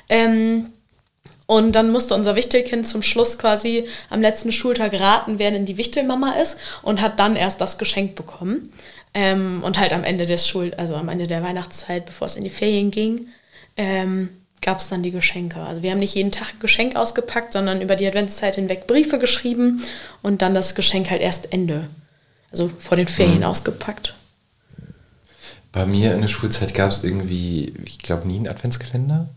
[0.09, 0.67] Ähm,
[1.47, 5.77] und dann musste unser Wichtelkind zum Schluss quasi am letzten Schultag raten, wer denn die
[5.77, 8.73] Wichtelmama ist und hat dann erst das Geschenk bekommen.
[9.13, 12.43] Ähm, und halt am Ende des Schul, also am Ende der Weihnachtszeit, bevor es in
[12.43, 13.27] die Ferien ging,
[13.77, 14.29] ähm,
[14.61, 15.61] gab es dann die Geschenke.
[15.61, 19.17] Also wir haben nicht jeden Tag ein Geschenk ausgepackt, sondern über die Adventszeit hinweg Briefe
[19.17, 19.81] geschrieben
[20.21, 21.87] und dann das Geschenk halt erst Ende
[22.55, 23.45] also vor den Ferien mhm.
[23.45, 24.15] ausgepackt.
[25.73, 29.27] Bei mir in der Schulzeit gab es irgendwie, ich glaube, nie einen Adventskalender.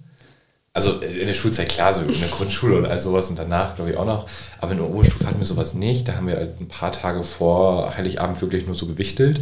[0.73, 3.91] Also in der Schulzeit klar, so in der Grundschule oder all sowas und danach glaube
[3.91, 4.29] ich auch noch.
[4.61, 6.07] Aber in der Oberstufe hatten wir sowas nicht.
[6.07, 9.41] Da haben wir halt ein paar Tage vor Heiligabend wirklich nur so gewichtelt.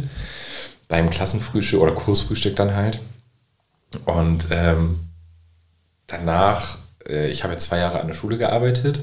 [0.87, 2.99] Beim Klassenfrühstück oder Kursfrühstück dann halt.
[4.05, 5.01] Und ähm,
[6.07, 9.01] danach, äh, ich habe jetzt zwei Jahre an der Schule gearbeitet.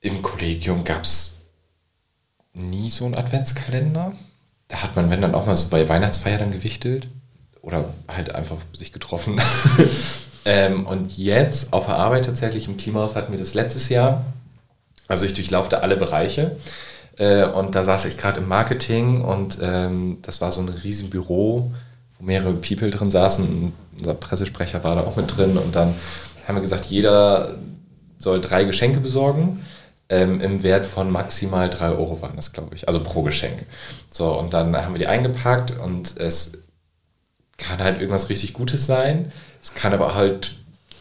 [0.00, 1.41] Im Kollegium gab es
[2.54, 4.12] nie so einen Adventskalender.
[4.68, 7.08] Da hat man, wenn dann auch mal so bei Weihnachtsfeier dann gewichtelt
[7.60, 9.40] oder halt einfach sich getroffen.
[10.44, 14.24] ähm, und jetzt auf der Arbeit tatsächlich im Klimahaus hatten wir das letztes Jahr.
[15.08, 16.56] Also ich durchlaufte alle Bereiche.
[17.18, 21.72] Äh, und da saß ich gerade im Marketing und ähm, das war so ein Riesenbüro,
[22.18, 23.72] wo mehrere People drin saßen.
[23.98, 25.58] Unser Pressesprecher war da auch mit drin.
[25.58, 25.94] Und dann
[26.46, 27.56] haben wir gesagt, jeder
[28.18, 29.60] soll drei Geschenke besorgen
[30.12, 32.86] ähm, im Wert von maximal 3 Euro waren das, glaube ich.
[32.86, 33.64] Also pro Geschenk.
[34.10, 36.58] So, und dann haben wir die eingepackt und es
[37.56, 39.32] kann halt irgendwas richtig Gutes sein.
[39.62, 40.52] Es kann aber halt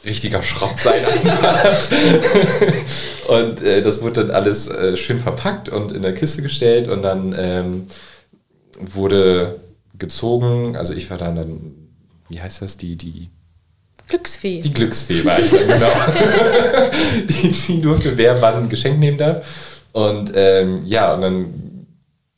[0.05, 1.03] richtiger Schrott sein.
[3.27, 7.01] und äh, das wurde dann alles äh, schön verpackt und in der Kiste gestellt und
[7.01, 7.87] dann ähm,
[8.79, 9.59] wurde
[9.99, 10.77] gezogen.
[10.77, 11.73] Also ich war dann, dann,
[12.29, 13.29] wie heißt das, die, die
[14.11, 14.61] Glücksfee.
[14.61, 16.89] Die Glücksfee war ich dann, genau.
[17.29, 19.43] die, die durfte, wer wann ein Geschenk nehmen darf.
[19.93, 21.85] Und ähm, ja, und dann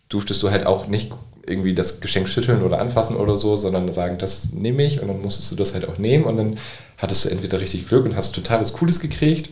[0.09, 1.11] durftest du halt auch nicht
[1.45, 5.21] irgendwie das Geschenk schütteln oder anfassen oder so, sondern sagen, das nehme ich und dann
[5.21, 6.57] musstest du das halt auch nehmen und dann
[6.97, 9.49] hattest du entweder richtig Glück und hast total was Cooles gekriegt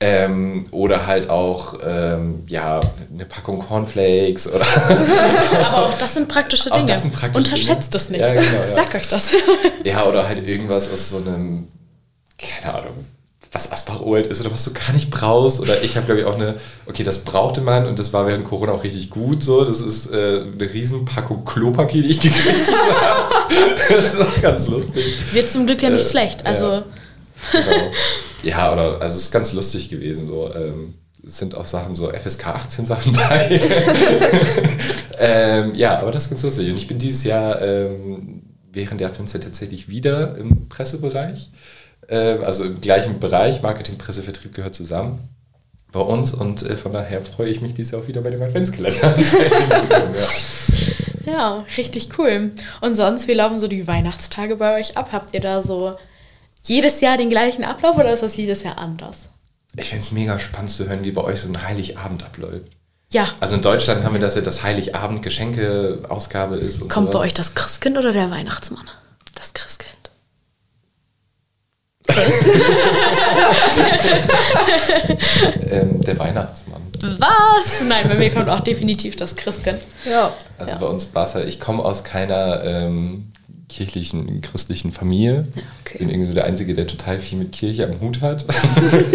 [0.00, 2.80] ähm, oder halt auch ähm, ja,
[3.12, 4.64] eine Packung Cornflakes oder.
[5.66, 6.96] Aber auch das sind praktische Dinge.
[6.98, 8.20] Sind praktische Unterschätzt es nicht.
[8.20, 8.68] Ja, genau, ja.
[8.68, 9.32] Sag euch das.
[9.84, 11.66] ja, oder halt irgendwas aus so einem,
[12.38, 13.06] keine Ahnung,
[13.50, 15.58] was Asparolt ist oder was du gar nicht brauchst.
[15.58, 16.54] Oder ich habe, glaube ich, auch eine,
[16.86, 19.64] okay, das brauchte man und das war während Corona auch richtig gut so.
[19.64, 23.34] Das ist äh, eine Riesenpackung Klopapier, die ich gekriegt habe.
[23.88, 25.06] das ist auch ganz lustig.
[25.32, 26.46] Wird zum Glück ja nicht äh, schlecht.
[26.46, 26.66] Also.
[26.66, 26.84] Ja,
[27.52, 27.92] genau.
[28.42, 30.26] Ja, oder also es ist ganz lustig gewesen.
[30.26, 33.60] So, ähm, es sind auch Sachen, so FSK 18 Sachen bei.
[35.18, 36.70] ähm, ja, aber das ist ganz lustig.
[36.70, 41.50] Und ich bin dieses Jahr ähm, während der Adventszeit tatsächlich wieder im Pressebereich.
[42.08, 45.18] Äh, also im gleichen Bereich, Marketing, Presse, Vertrieb gehört zusammen
[45.90, 48.42] bei uns und äh, von daher freue ich mich dieses Jahr auch wieder bei dem
[48.42, 49.18] Adventskalender.
[51.26, 51.32] ja.
[51.32, 52.52] ja, richtig cool.
[52.80, 55.10] Und sonst, wie laufen so die Weihnachtstage bei euch ab?
[55.12, 55.96] Habt ihr da so
[56.62, 59.28] jedes Jahr den gleichen Ablauf oder ist das jedes Jahr anders?
[59.76, 62.78] Ich finde es mega spannend zu hören, wie bei euch so ein Heiligabend abläuft.
[63.12, 63.28] Ja.
[63.40, 66.80] Also in Deutschland haben wir das ja, dass Heiligabend Geschenke-Ausgabe ist.
[66.80, 67.12] Kommt sowas.
[67.12, 68.90] bei euch das Christkind oder der Weihnachtsmann?
[69.34, 69.94] Das Christkind.
[72.06, 72.44] Chris?
[75.70, 76.82] ähm, der Weihnachtsmann.
[77.02, 77.82] Was?
[77.86, 79.80] Nein, bei mir kommt auch definitiv das Christkind.
[80.04, 80.32] Ja.
[80.58, 80.78] Also ja.
[80.78, 83.32] bei uns war es halt, ich komme aus keiner ähm,
[83.68, 85.46] kirchlichen, christlichen Familie.
[85.54, 85.98] Ja, okay.
[85.98, 88.44] Bin irgendwie so der Einzige, der total viel mit Kirche am Hut hat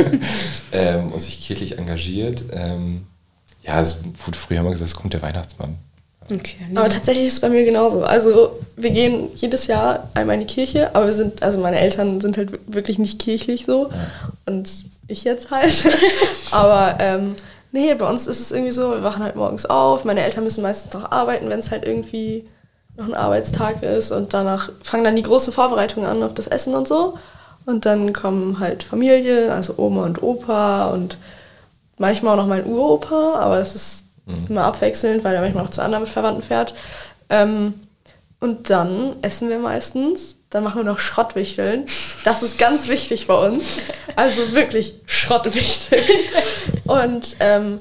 [0.71, 2.43] ähm, und sich kirchlich engagiert.
[2.51, 3.03] Ähm,
[3.63, 5.77] ja, es wurde früher mal gesagt, es kommt der Weihnachtsmann.
[6.31, 8.03] Okay, aber tatsächlich ist es bei mir genauso.
[8.03, 12.21] Also wir gehen jedes Jahr einmal in die Kirche, aber wir sind, also meine Eltern
[12.21, 14.07] sind halt wirklich nicht kirchlich so ja.
[14.45, 15.83] und ich jetzt halt.
[16.51, 17.35] aber ähm,
[17.71, 20.61] nee, bei uns ist es irgendwie so, wir wachen halt morgens auf, meine Eltern müssen
[20.61, 22.45] meistens noch arbeiten, wenn es halt irgendwie
[22.95, 26.75] noch ein Arbeitstag ist und danach fangen dann die großen Vorbereitungen an auf das Essen
[26.75, 27.17] und so.
[27.65, 31.17] Und dann kommen halt Familie, also Oma und Opa und
[31.97, 34.47] manchmal auch noch mein Uropa, aber es ist mhm.
[34.49, 36.73] immer abwechselnd, weil er manchmal auch zu anderen Verwandten fährt.
[37.29, 37.73] Ähm,
[38.39, 41.85] und dann essen wir meistens, dann machen wir noch Schrottwichteln.
[42.25, 43.63] Das ist ganz wichtig bei uns.
[44.17, 46.03] Also wirklich Schrottwichteln.
[46.83, 47.79] Und ähm,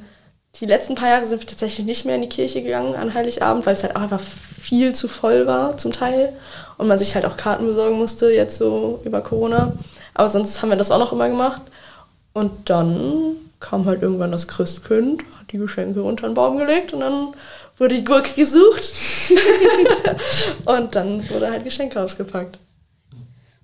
[0.62, 3.66] die letzten paar Jahre sind wir tatsächlich nicht mehr in die Kirche gegangen an Heiligabend,
[3.66, 6.32] weil es halt auch einfach viel zu voll war zum Teil
[6.78, 9.72] und man sich halt auch Karten besorgen musste, jetzt so über Corona.
[10.14, 11.62] Aber sonst haben wir das auch noch immer gemacht.
[12.32, 17.00] Und dann kam halt irgendwann das Christkind, hat die Geschenke unter den Baum gelegt und
[17.00, 17.34] dann
[17.76, 18.94] wurde die Gurke gesucht.
[20.64, 22.56] und dann wurde halt Geschenke ausgepackt.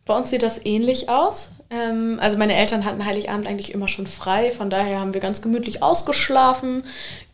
[0.08, 1.50] Bei uns sieht das ähnlich aus.
[1.70, 5.42] Ähm, also meine Eltern hatten Heiligabend eigentlich immer schon frei, von daher haben wir ganz
[5.42, 6.82] gemütlich ausgeschlafen,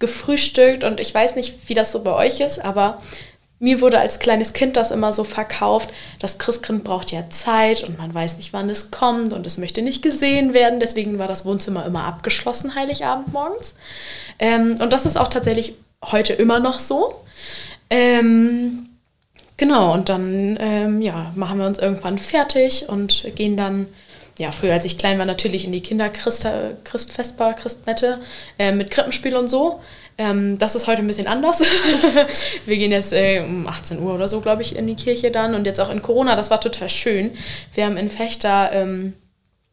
[0.00, 3.00] gefrühstückt und ich weiß nicht, wie das so bei euch ist, aber
[3.60, 7.96] mir wurde als kleines Kind das immer so verkauft, das Christkind braucht ja Zeit und
[7.96, 10.80] man weiß nicht, wann es kommt und es möchte nicht gesehen werden.
[10.80, 13.76] Deswegen war das Wohnzimmer immer abgeschlossen, Heiligabend morgens.
[14.40, 17.14] Ähm, und das ist auch tatsächlich heute immer noch so.
[17.88, 18.88] Ähm,
[19.56, 23.86] genau, und dann ähm, ja, machen wir uns irgendwann fertig und gehen dann
[24.38, 28.18] ja, früher als ich klein war, natürlich in die Kinderchristfestbar, Christmette
[28.58, 29.80] äh, mit Krippenspiel und so.
[30.16, 31.62] Ähm, das ist heute ein bisschen anders.
[32.66, 35.54] wir gehen jetzt äh, um 18 Uhr oder so, glaube ich, in die Kirche dann.
[35.54, 37.32] Und jetzt auch in Corona, das war total schön.
[37.74, 39.14] Wir haben in Fechter ähm,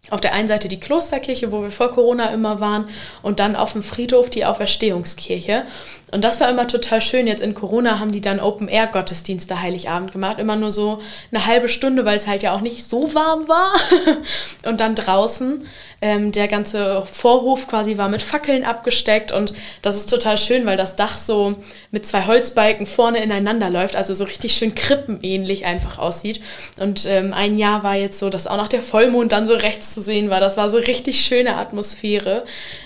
[0.09, 2.85] auf der einen Seite die Klosterkirche, wo wir vor Corona immer waren,
[3.21, 5.63] und dann auf dem Friedhof die Auferstehungskirche.
[6.11, 7.25] Und das war immer total schön.
[7.25, 10.39] Jetzt in Corona haben die dann Open-Air-Gottesdienste Heiligabend gemacht.
[10.39, 13.71] Immer nur so eine halbe Stunde, weil es halt ja auch nicht so warm war.
[14.69, 15.65] und dann draußen.
[16.01, 19.31] Ähm, der ganze Vorhof quasi war mit Fackeln abgesteckt.
[19.31, 21.55] Und das ist total schön, weil das Dach so
[21.91, 23.95] mit zwei Holzbalken vorne ineinander läuft.
[23.95, 26.41] Also so richtig schön krippenähnlich einfach aussieht.
[26.77, 29.93] Und ähm, ein Jahr war jetzt so, dass auch noch der Vollmond dann so rechts
[29.93, 30.41] zu sehen war.
[30.41, 32.43] Das war so richtig schöne Atmosphäre.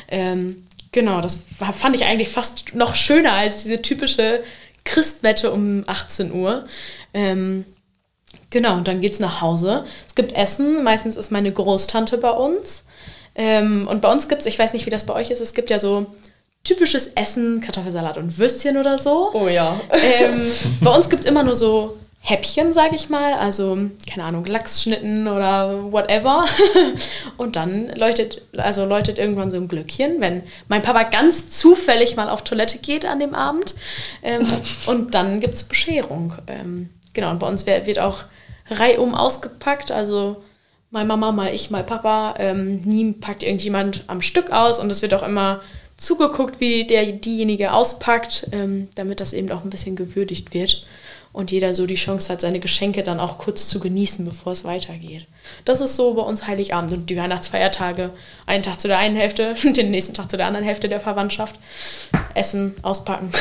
[0.09, 0.64] Ähm,
[0.95, 4.41] Genau, das war, fand ich eigentlich fast noch schöner als diese typische
[4.85, 6.63] Christwette um 18 Uhr.
[7.13, 7.65] Ähm,
[8.49, 9.83] genau, und dann geht's nach Hause.
[10.07, 12.83] Es gibt Essen, meistens ist meine Großtante bei uns.
[13.35, 15.53] Ähm, und bei uns gibt es, ich weiß nicht, wie das bei euch ist, es
[15.53, 16.05] gibt ja so
[16.63, 19.31] typisches Essen, Kartoffelsalat und Würstchen oder so.
[19.33, 19.81] Oh ja.
[19.91, 23.77] Ähm, bei uns gibt es immer nur so Häppchen, sage ich mal, also
[24.09, 26.45] keine Ahnung, Lachsschnitten oder whatever.
[27.37, 32.27] Und dann leuchtet, also läutet irgendwann so ein Glöckchen, wenn mein Papa ganz zufällig mal
[32.29, 33.75] auf Toilette geht an dem Abend.
[34.23, 34.47] Ähm,
[34.87, 36.33] und dann gibt es Bescherung.
[36.47, 38.23] Ähm, genau, und bei uns wird, wird auch
[38.71, 40.43] reihum ausgepackt, also
[40.89, 42.33] mal Mama, mal ich, mal Papa.
[42.39, 45.61] Ähm, nie packt irgendjemand am Stück aus und es wird auch immer
[45.95, 48.47] zugeguckt, wie der diejenige auspackt,
[48.95, 50.85] damit das eben auch ein bisschen gewürdigt wird
[51.35, 54.63] und jeder so die Chance hat, seine Geschenke dann auch kurz zu genießen, bevor es
[54.63, 55.27] weitergeht.
[55.65, 58.11] Das ist so bei uns Heiligabend und die Weihnachtsfeiertage.
[58.45, 61.59] Einen Tag zu der einen Hälfte, den nächsten Tag zu der anderen Hälfte der Verwandtschaft.
[62.35, 63.31] Essen, auspacken.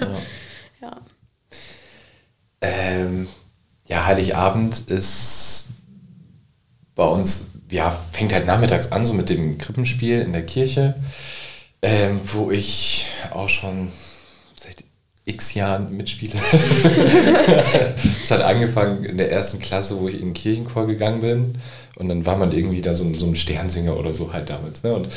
[0.00, 0.16] Ja.
[0.88, 0.96] ja.
[2.62, 3.28] Ähm,
[3.86, 5.66] ja, Heiligabend ist
[6.94, 10.94] bei uns, ja, fängt halt nachmittags an, so mit dem Krippenspiel in der Kirche,
[11.82, 13.92] ähm, wo ich auch schon
[15.24, 16.34] x Jahren mitspiele.
[18.22, 21.54] Es hat angefangen in der ersten Klasse, wo ich in den Kirchenchor gegangen bin.
[21.96, 24.82] Und dann war man irgendwie da so, so ein Sternsinger oder so halt damals.
[24.82, 24.94] Ne?
[24.94, 25.08] Und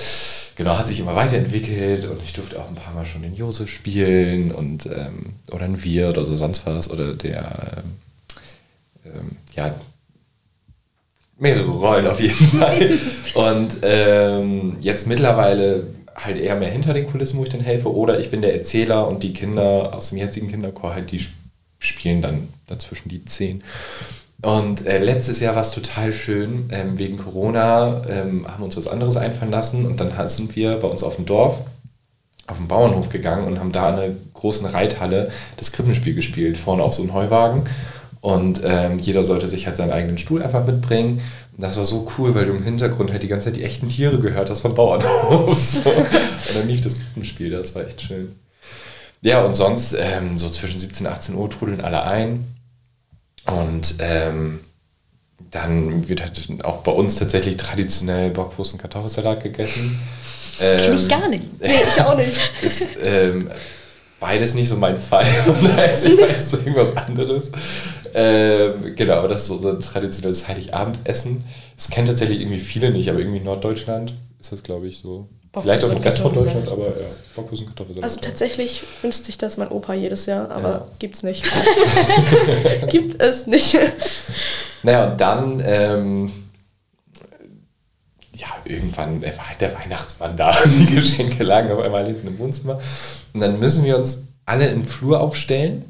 [0.55, 3.69] genau, hat sich immer weiterentwickelt und ich durfte auch ein paar Mal schon den Josef
[3.71, 6.91] spielen und ähm, oder ein Wir oder so sonst was.
[6.91, 9.73] Oder der, ähm, ähm ja,
[11.37, 12.97] mehrere Rollen auf jeden Fall.
[13.33, 18.19] und ähm, jetzt mittlerweile halt eher mehr hinter den Kulissen, wo ich dann helfe, oder
[18.19, 21.25] ich bin der Erzähler und die Kinder aus dem jetzigen Kinderchor halt, die
[21.79, 23.63] spielen dann dazwischen die zehn.
[24.41, 26.69] Und äh, letztes Jahr war es total schön.
[26.71, 30.77] Ähm, wegen Corona ähm, haben wir uns was anderes einfallen lassen und dann sind wir
[30.77, 31.61] bei uns auf dem Dorf
[32.47, 36.57] auf den Bauernhof gegangen und haben da in einer großen Reithalle das Krippenspiel gespielt.
[36.57, 37.63] Vorne auch so ein Heuwagen.
[38.25, 41.21] Und ähm, jeder sollte sich halt seinen eigenen Stuhl einfach mitbringen.
[41.59, 44.17] Das war so cool, weil du im Hintergrund halt die ganze Zeit die echten Tiere
[44.17, 45.55] gehört hast vom Bauernhof.
[45.83, 45.91] So.
[45.91, 48.35] und dann lief das Spiel, das war echt schön.
[49.21, 52.45] Ja, und sonst ähm, so zwischen 17 und 18 Uhr trudeln alle ein.
[53.45, 54.59] Und ähm,
[55.51, 59.99] dann wird halt auch bei uns tatsächlich traditionell Bockwurst und Kartoffelsalat gegessen.
[60.57, 61.61] Kenn ich ähm, gar nicht.
[61.61, 62.39] Nee, ich auch nicht.
[62.63, 63.49] Ist ähm,
[64.19, 65.25] beides nicht so mein Fall.
[65.77, 67.51] da ist irgendwas anderes.
[68.17, 71.43] Ähm, genau, aber das ist unser traditionelles Heiligabendessen.
[71.75, 75.27] Das kennen tatsächlich irgendwie viele nicht, aber irgendwie in Norddeutschland ist das, glaube ich, so.
[75.51, 78.03] Bockwurst Vielleicht auch im Rest von Deutschland, aber ja, Bockwurst und Kartoffelsalat.
[78.03, 80.87] Also tatsächlich wünscht sich das mein Opa jedes Jahr, aber ja.
[80.97, 81.43] gibt's nicht.
[82.89, 83.77] Gibt es nicht.
[84.83, 86.31] Naja, und dann, ähm,
[88.33, 90.55] ja, irgendwann war halt der Weihnachtsmann da.
[90.65, 92.79] Die Geschenke lagen auf einmal hinten im Wohnzimmer.
[93.33, 95.83] Und dann müssen wir uns alle im Flur aufstellen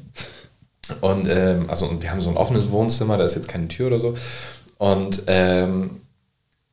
[1.00, 3.88] und ähm, also und wir haben so ein offenes Wohnzimmer, da ist jetzt keine Tür
[3.88, 4.16] oder so.
[4.78, 6.02] Und ähm,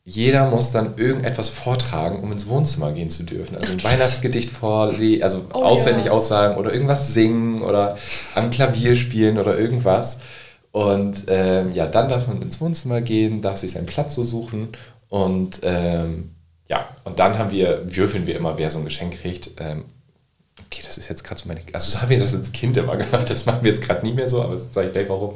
[0.06, 3.56] jeder muss dann irgendetwas vortragen, um ins Wohnzimmer gehen zu dürfen.
[3.56, 6.12] Also ein Ach, Weihnachtsgedicht vorlesen, also oh, auswendig ja.
[6.12, 7.98] aussagen oder irgendwas singen oder
[8.36, 10.20] am Klavier spielen oder irgendwas.
[10.72, 14.70] Und ähm, ja, dann darf man ins Wohnzimmer gehen, darf sich seinen Platz so suchen
[15.08, 16.32] und ähm,
[16.68, 19.52] ja, und dann haben wir, würfeln wir immer, wer so ein Geschenk kriegt.
[19.60, 19.86] Ähm,
[20.60, 22.98] okay, das ist jetzt gerade so meine, also so haben wir das als Kind immer
[22.98, 25.36] gemacht, das machen wir jetzt gerade nicht mehr so, aber das sage ich gleich warum.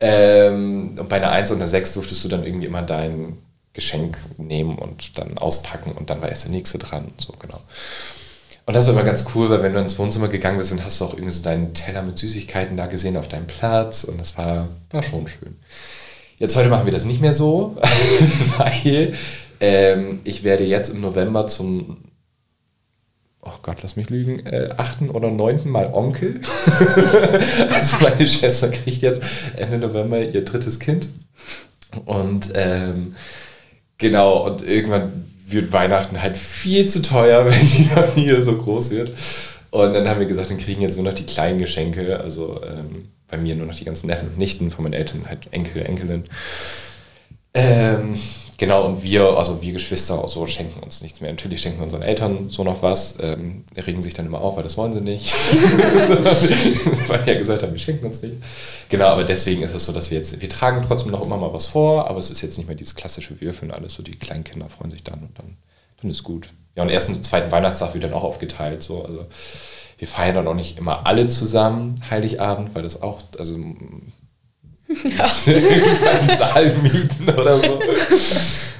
[0.00, 3.38] Ähm, und bei einer 1 und einer 6 durftest du dann irgendwie immer dein
[3.72, 7.60] Geschenk nehmen und dann auspacken und dann war erst der nächste dran und so, genau.
[8.64, 11.00] Und das war immer ganz cool, weil wenn du ins Wohnzimmer gegangen bist, dann hast
[11.00, 14.36] du auch irgendwie so deinen Teller mit Süßigkeiten da gesehen auf deinem Platz und das
[14.38, 15.56] war, war schon schön.
[16.38, 17.76] Jetzt heute machen wir das nicht mehr so,
[18.58, 19.14] weil
[19.60, 21.98] ähm, ich werde jetzt im November zum
[23.42, 26.40] oh Gott, lass mich lügen, äh, achten oder neunten Mal Onkel.
[27.70, 29.22] also meine Schwester kriegt jetzt
[29.56, 31.08] Ende November ihr drittes Kind.
[32.06, 33.14] Und ähm,
[33.98, 39.12] genau, und irgendwann wird Weihnachten halt viel zu teuer, wenn die Familie so groß wird.
[39.70, 42.20] Und dann haben wir gesagt, dann kriegen jetzt nur noch die kleinen Geschenke.
[42.20, 45.48] Also ähm, bei mir nur noch die ganzen Neffen und Nichten, von meinen Eltern halt
[45.50, 46.24] Enkel, Enkelin.
[47.54, 48.14] Ähm,
[48.58, 51.30] genau, und wir, also wir Geschwister, so schenken uns nichts mehr.
[51.30, 53.16] Natürlich schenken wir unseren Eltern so noch was.
[53.20, 55.32] Ähm, regen sich dann immer auf, weil das wollen sie nicht.
[57.08, 58.34] weil wir ja gesagt haben, wir schenken uns nicht.
[58.88, 61.52] Genau, aber deswegen ist es so, dass wir jetzt, wir tragen trotzdem noch immer mal
[61.52, 64.44] was vor, aber es ist jetzt nicht mehr dieses klassische Würfeln, alles so, die kleinen
[64.44, 65.56] Kinder freuen sich dann und dann,
[66.00, 66.50] dann ist gut.
[66.74, 69.26] Ja, und erst am zweiten Weihnachtstag wird dann auch aufgeteilt, so, also
[69.98, 73.56] wir feiern dann auch nicht immer alle zusammen Heiligabend, weil das auch, also
[75.04, 75.24] ja.
[76.10, 77.80] einen Saal mieten oder so.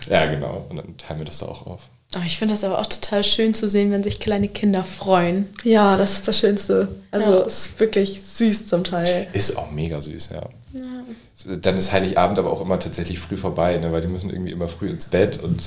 [0.08, 0.66] Ja, genau.
[0.68, 1.88] Und dann teilen wir das da auch auf.
[2.14, 5.48] Oh, ich finde das aber auch total schön zu sehen, wenn sich kleine Kinder freuen.
[5.64, 6.88] Ja, das ist das Schönste.
[7.10, 7.40] Also ja.
[7.42, 9.28] ist wirklich süß zum Teil.
[9.32, 10.42] Ist auch mega süß, ja.
[10.74, 11.56] ja.
[11.56, 13.92] Dann ist Heiligabend aber auch immer tatsächlich früh vorbei, ne?
[13.92, 15.62] weil die müssen irgendwie immer früh ins Bett und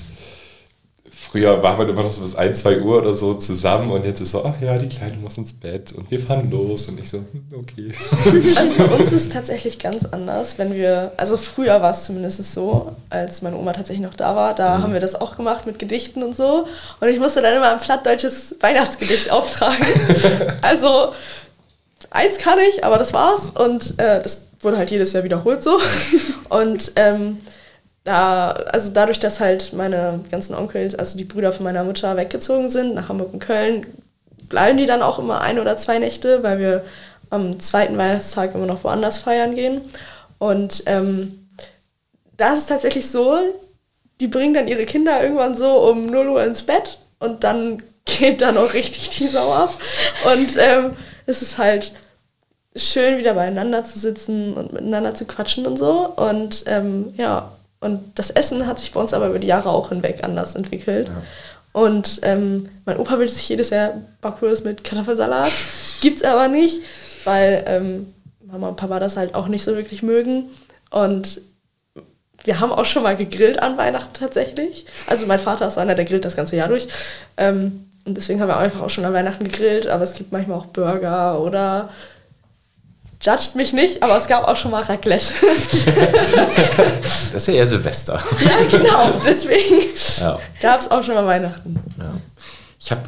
[1.32, 4.22] Früher war man immer noch so bis 1, 2 Uhr oder so zusammen und jetzt
[4.22, 7.10] ist so, ach ja, die Kleine muss ins Bett und wir fahren los und ich
[7.10, 7.92] so, hm, okay.
[8.58, 12.54] Also bei uns ist es tatsächlich ganz anders, wenn wir, also früher war es zumindest
[12.54, 14.84] so, als meine Oma tatsächlich noch da war, da mhm.
[14.84, 16.68] haben wir das auch gemacht mit Gedichten und so
[17.00, 19.86] und ich musste dann immer ein plattdeutsches Weihnachtsgedicht auftragen.
[20.62, 21.14] also
[22.12, 25.80] eins kann ich, aber das war's und äh, das wurde halt jedes Jahr wiederholt so
[26.50, 27.38] und ähm,
[28.06, 32.70] da, also dadurch, dass halt meine ganzen Onkels, also die Brüder von meiner Mutter weggezogen
[32.70, 33.86] sind nach Hamburg und Köln,
[34.48, 36.86] bleiben die dann auch immer ein oder zwei Nächte, weil wir
[37.32, 39.82] am zweiten Weihnachtstag immer noch woanders feiern gehen.
[40.38, 41.48] Und ähm,
[42.38, 43.40] da ist es tatsächlich so,
[44.20, 48.42] die bringen dann ihre Kinder irgendwann so um 0 Uhr ins Bett und dann geht
[48.42, 49.74] dann auch richtig die Sau ab.
[50.32, 50.96] Und ähm,
[51.26, 51.92] es ist halt
[52.76, 56.08] schön, wieder beieinander zu sitzen und miteinander zu quatschen und so.
[56.16, 57.52] Und ähm, ja,
[57.86, 61.08] und das Essen hat sich bei uns aber über die Jahre auch hinweg anders entwickelt.
[61.08, 61.22] Ja.
[61.72, 65.52] Und ähm, mein Opa will sich jedes Jahr Backwurst mit Kartoffelsalat.
[66.02, 66.82] Gibt's aber nicht,
[67.26, 68.14] weil ähm,
[68.44, 70.50] Mama und Papa das halt auch nicht so wirklich mögen.
[70.90, 71.42] Und
[72.44, 74.88] wir haben auch schon mal gegrillt an Weihnachten tatsächlich.
[75.06, 76.88] Also mein Vater ist einer, der grillt das ganze Jahr durch.
[77.38, 79.86] Ähm, und deswegen haben wir einfach auch schon an Weihnachten gegrillt.
[79.88, 81.90] Aber es gibt manchmal auch Burger oder
[83.26, 85.34] Judgt mich nicht, aber es gab auch schon mal Raclette.
[87.02, 88.24] das ist ja eher Silvester.
[88.44, 89.20] Ja, genau.
[89.26, 89.82] Deswegen
[90.20, 90.38] ja.
[90.62, 91.80] gab es auch schon mal Weihnachten.
[91.98, 92.14] Ja.
[92.80, 93.02] Ich habe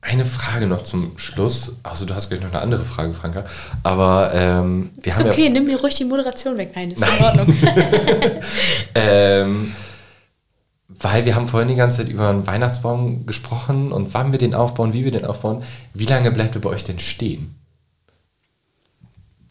[0.00, 1.72] eine Frage noch zum Schluss.
[1.82, 3.44] Also du hast gleich noch eine andere Frage, Franka.
[3.82, 6.70] Aber ähm, wir ist haben okay, ja nimm mir ruhig die Moderation weg.
[6.76, 7.10] Nein, ist Nein.
[7.18, 7.56] in Ordnung.
[8.94, 9.74] ähm,
[10.88, 14.54] weil wir haben vorhin die ganze Zeit über einen Weihnachtsbaum gesprochen und wann wir den
[14.54, 15.64] aufbauen, wie wir den aufbauen.
[15.94, 17.56] Wie lange bleibt er bei euch denn stehen?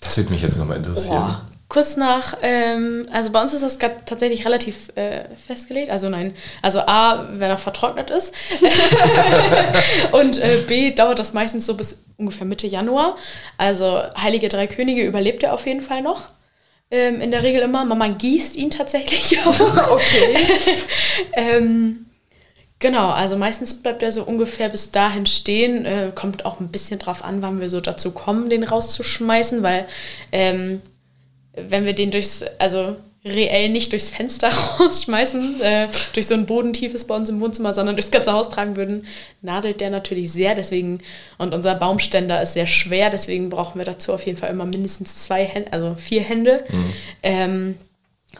[0.04, 1.18] Das würde mich jetzt nochmal interessieren.
[1.18, 1.42] Boah.
[1.70, 5.90] Kurz nach, ähm, also bei uns ist das tatsächlich relativ äh, festgelegt.
[5.90, 8.32] Also nein, also A, wenn er vertrocknet ist.
[10.12, 13.18] und äh, B, dauert das meistens so bis ungefähr Mitte Januar.
[13.58, 16.30] Also Heilige Drei Könige überlebt er auf jeden Fall noch.
[16.92, 17.86] Ähm, in der Regel immer.
[17.86, 19.60] Mama gießt ihn tatsächlich auch.
[19.94, 20.48] Okay.
[21.34, 22.06] ähm,
[22.84, 25.86] Genau, also meistens bleibt er so ungefähr bis dahin stehen.
[25.86, 29.88] Äh, kommt auch ein bisschen drauf an, wann wir so dazu kommen, den rauszuschmeißen, weil
[30.34, 30.82] ähm,
[31.54, 37.06] wenn wir den durchs, also reell nicht durchs Fenster rausschmeißen, äh, durch so ein bodentiefes
[37.06, 39.08] bei uns im Wohnzimmer, sondern durchs ganze Haus tragen würden,
[39.42, 40.54] nadelt der natürlich sehr.
[40.54, 41.00] Deswegen,
[41.38, 45.24] und unser Baumständer ist sehr schwer, deswegen brauchen wir dazu auf jeden Fall immer mindestens
[45.24, 46.66] zwei Hände, also vier Hände.
[46.68, 46.94] Mhm.
[47.24, 47.76] Ähm,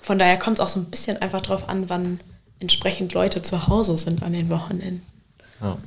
[0.02, 2.20] von daher kommt es auch so ein bisschen einfach drauf an, wann
[2.64, 5.04] entsprechend Leute zu Hause sind an den Wochenenden.
[5.62, 5.78] Ja.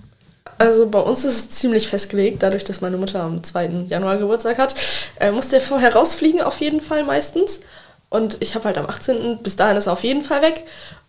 [0.59, 3.87] Also bei uns ist es ziemlich festgelegt, dadurch, dass meine Mutter am 2.
[3.89, 4.75] Januar Geburtstag hat,
[5.19, 7.61] äh, muss der vorher rausfliegen, auf jeden Fall meistens.
[8.09, 9.39] Und ich habe halt am 18.
[9.43, 10.65] bis dahin ist er auf jeden Fall weg.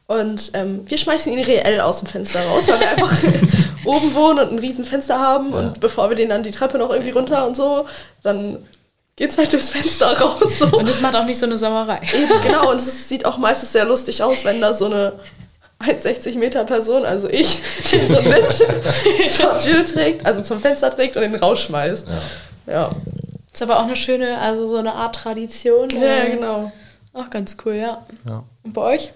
[0.08, 3.14] Und ähm, wir schmeißen ihn reell aus dem Fenster raus, weil wir einfach
[3.86, 5.52] oben wohnen und ein riesen Fenster haben.
[5.52, 5.60] Ja.
[5.60, 7.86] Und bevor wir den dann die Treppe noch irgendwie runter und so,
[8.24, 8.58] dann
[9.18, 10.60] geht's halt durchs Fenster raus.
[10.60, 10.68] So.
[10.68, 12.02] Und es macht auch nicht so eine Sauerei.
[12.14, 15.14] Eben, genau, und es sieht auch meistens sehr lustig aus, wenn da so eine
[15.80, 17.62] 1,60 Meter Person, also ich,
[17.92, 18.54] die so mit
[19.32, 22.10] zur Tür trägt, also zum Fenster trägt und den rausschmeißt.
[22.68, 22.74] Ja.
[22.74, 22.90] ja.
[23.54, 25.90] Ist aber auch eine schöne, also so eine Art Tradition.
[25.90, 26.72] Ja, ja genau.
[27.14, 28.06] Auch ganz cool, ja.
[28.30, 28.44] ja.
[28.64, 29.12] Und bei euch?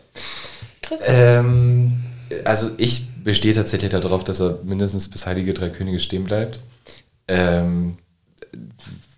[0.81, 1.01] Chris?
[1.05, 2.03] Ähm,
[2.43, 6.59] also ich bestehe tatsächlich darauf, dass er mindestens bis Heilige Drei Könige stehen bleibt.
[7.27, 7.97] Ähm,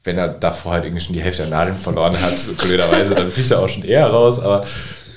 [0.03, 3.51] wenn er davor halt irgendwie schon die Hälfte der Nadeln verloren hat, blöderweise, dann fliegt
[3.51, 4.65] er auch schon eher raus, aber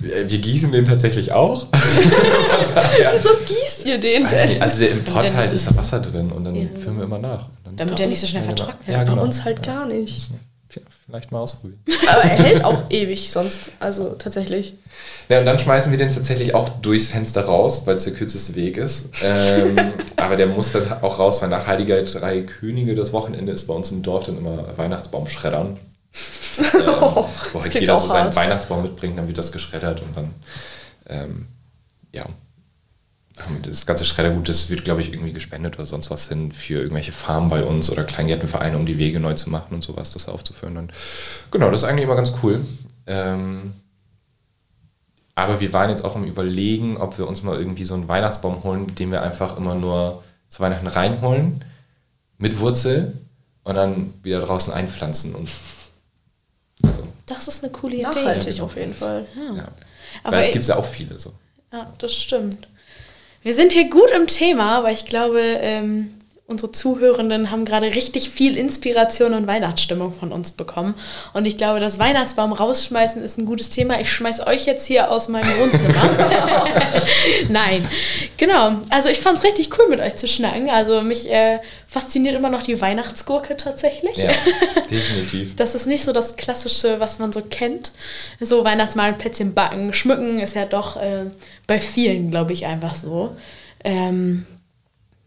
[0.00, 1.66] wir gießen den tatsächlich auch.
[3.00, 3.12] ja.
[3.14, 4.48] Wieso gießt ihr den denn?
[4.48, 6.66] Nicht, also der im Pott ist da Wasser drin und dann ja.
[6.78, 7.48] füllen wir immer nach.
[7.76, 8.88] Damit der nicht so schnell vertrocknet.
[8.88, 9.16] Ja, genau.
[9.16, 10.30] Bei uns halt gar nicht.
[11.06, 11.80] vielleicht mal ausprobieren.
[12.08, 14.74] Aber er hält auch ewig sonst, also tatsächlich.
[15.28, 18.54] Ja, und dann schmeißen wir den tatsächlich auch durchs Fenster raus, weil es der kürzeste
[18.54, 19.10] Weg ist.
[19.22, 19.76] Ähm,
[20.16, 23.74] aber der muss dann auch raus, weil nach Heiliger Drei Könige das Wochenende ist bei
[23.74, 25.76] uns im Dorf dann immer Weihnachtsbaum schreddern.
[26.58, 26.86] Ähm,
[27.52, 28.36] wo halt jeder so seinen hart.
[28.36, 30.30] Weihnachtsbaum mitbringt, dann wird das geschreddert und dann,
[31.08, 31.46] ähm,
[32.12, 32.26] ja,
[33.62, 37.12] das ganze Schreddergut, das wird, glaube ich, irgendwie gespendet oder sonst was hin für irgendwelche
[37.12, 40.78] Farmen bei uns oder Kleingärtenvereine, um die Wege neu zu machen und sowas, das aufzuführen.
[40.78, 40.92] Und
[41.50, 42.64] genau, das ist eigentlich immer ganz cool.
[43.06, 43.74] Ähm,
[45.34, 48.64] aber wir waren jetzt auch im Überlegen, ob wir uns mal irgendwie so einen Weihnachtsbaum
[48.64, 51.62] holen, den wir einfach immer nur zu Weihnachten reinholen,
[52.38, 53.12] mit Wurzel
[53.62, 55.34] und dann wieder draußen einpflanzen.
[55.34, 55.50] Und
[56.82, 57.02] also.
[57.26, 58.02] Das ist eine coole Idee.
[58.04, 59.26] Nachhaltig auf jeden Fall.
[59.36, 59.56] Ja.
[59.56, 59.68] ja.
[60.22, 61.32] Aber Weil es gibt ja auch viele so.
[61.72, 62.68] Ja, das stimmt.
[63.42, 66.15] Wir sind hier gut im Thema, aber ich glaube, ähm,
[66.48, 70.94] unsere Zuhörenden haben gerade richtig viel Inspiration und Weihnachtsstimmung von uns bekommen.
[71.32, 74.00] Und ich glaube, das Weihnachtsbaum rausschmeißen ist ein gutes Thema.
[74.00, 76.08] Ich schmeiß euch jetzt hier aus meinem Wohnzimmer.
[77.48, 77.86] Nein,
[78.36, 78.76] genau.
[78.90, 80.70] Also ich fand es richtig cool, mit euch zu schnacken.
[80.70, 84.16] Also mich äh, fasziniert immer noch die Weihnachtsgurke tatsächlich.
[84.16, 84.30] Ja,
[84.90, 85.56] definitiv.
[85.56, 87.90] das ist nicht so das Klassische, was man so kennt.
[88.38, 91.24] So Weihnachtsmahl, Plätzchen backen, schmücken ist ja doch äh,
[91.66, 93.36] bei vielen, glaube ich, einfach so.
[93.82, 94.46] Ähm,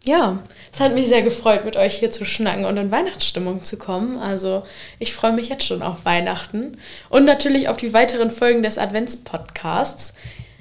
[0.10, 0.40] ja,
[0.74, 4.18] es hat mich sehr gefreut, mit euch hier zu schnacken und in Weihnachtsstimmung zu kommen.
[4.18, 4.64] Also
[4.98, 6.78] ich freue mich jetzt schon auf Weihnachten
[7.10, 10.14] und natürlich auf die weiteren Folgen des Adventspodcasts.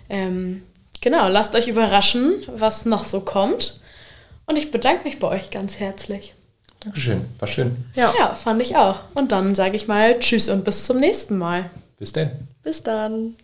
[0.08, 0.62] Ähm,
[1.00, 3.80] genau, lasst euch überraschen, was noch so kommt.
[4.46, 6.34] Und ich bedanke mich bei euch ganz herzlich.
[6.80, 7.76] Dankeschön, war schön.
[7.94, 9.00] Ja, ja fand ich auch.
[9.14, 11.68] Und dann sage ich mal Tschüss und bis zum nächsten Mal.
[11.98, 12.30] Bis denn.
[12.62, 13.34] Bis dann.